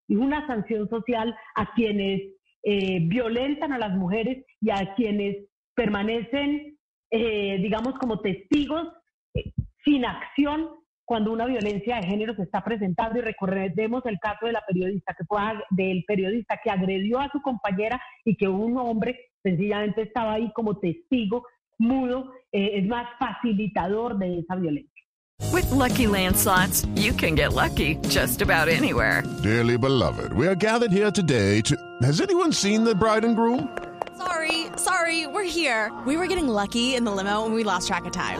y 0.07 0.15
una 0.15 0.45
sanción 0.47 0.89
social 0.89 1.35
a 1.55 1.73
quienes 1.73 2.21
eh, 2.63 2.99
violentan 3.03 3.73
a 3.73 3.77
las 3.77 3.95
mujeres 3.95 4.43
y 4.61 4.71
a 4.71 4.95
quienes 4.95 5.45
permanecen, 5.75 6.77
eh, 7.11 7.59
digamos, 7.61 7.93
como 7.99 8.21
testigos 8.21 8.87
eh, 9.33 9.53
sin 9.83 10.05
acción 10.05 10.69
cuando 11.05 11.31
una 11.31 11.45
violencia 11.45 11.97
de 11.97 12.07
género 12.07 12.35
se 12.35 12.43
está 12.43 12.63
presentando 12.63 13.19
y 13.19 13.21
recordemos 13.21 14.05
el 14.05 14.19
caso 14.19 14.47
de 14.47 14.53
la 14.53 14.63
periodista 14.67 15.13
que 15.17 15.23
fue 15.25 15.41
del 15.69 16.03
periodista 16.07 16.59
que 16.63 16.71
agredió 16.71 17.19
a 17.19 17.29
su 17.31 17.41
compañera 17.41 18.01
y 18.25 18.35
que 18.35 18.47
un 18.47 18.77
hombre 18.77 19.17
sencillamente 19.43 20.01
estaba 20.01 20.33
ahí 20.33 20.51
como 20.53 20.77
testigo 20.79 21.43
mudo 21.77 22.31
es 22.51 22.87
más 22.87 23.07
facilitador 23.19 24.17
de 24.17 24.39
esa 24.39 24.55
violencia. 24.55 24.91
With 25.51 25.69
lucky 25.71 26.07
landslots, 26.07 26.87
you 26.95 27.13
can 27.13 27.35
get 27.35 27.53
lucky 27.53 27.95
just 28.07 28.41
about 28.41 28.69
anywhere. 28.69 29.23
Dearly 29.43 29.77
beloved, 29.77 30.33
we 30.33 30.47
are 30.47 30.55
gathered 30.55 30.91
here 30.91 31.11
today 31.11 31.61
to. 31.61 31.75
Has 32.01 32.21
anyone 32.21 32.53
seen 32.53 32.83
the 32.83 32.95
bride 32.95 33.25
and 33.25 33.35
groom? 33.35 33.77
Sorry, 34.17 34.67
sorry, 34.77 35.27
we're 35.27 35.43
here. 35.43 35.91
We 36.05 36.15
were 36.15 36.27
getting 36.27 36.47
lucky 36.47 36.95
in 36.95 37.03
the 37.03 37.11
limo 37.11 37.45
and 37.45 37.53
we 37.53 37.63
lost 37.63 37.87
track 37.87 38.05
of 38.05 38.13
time. 38.13 38.39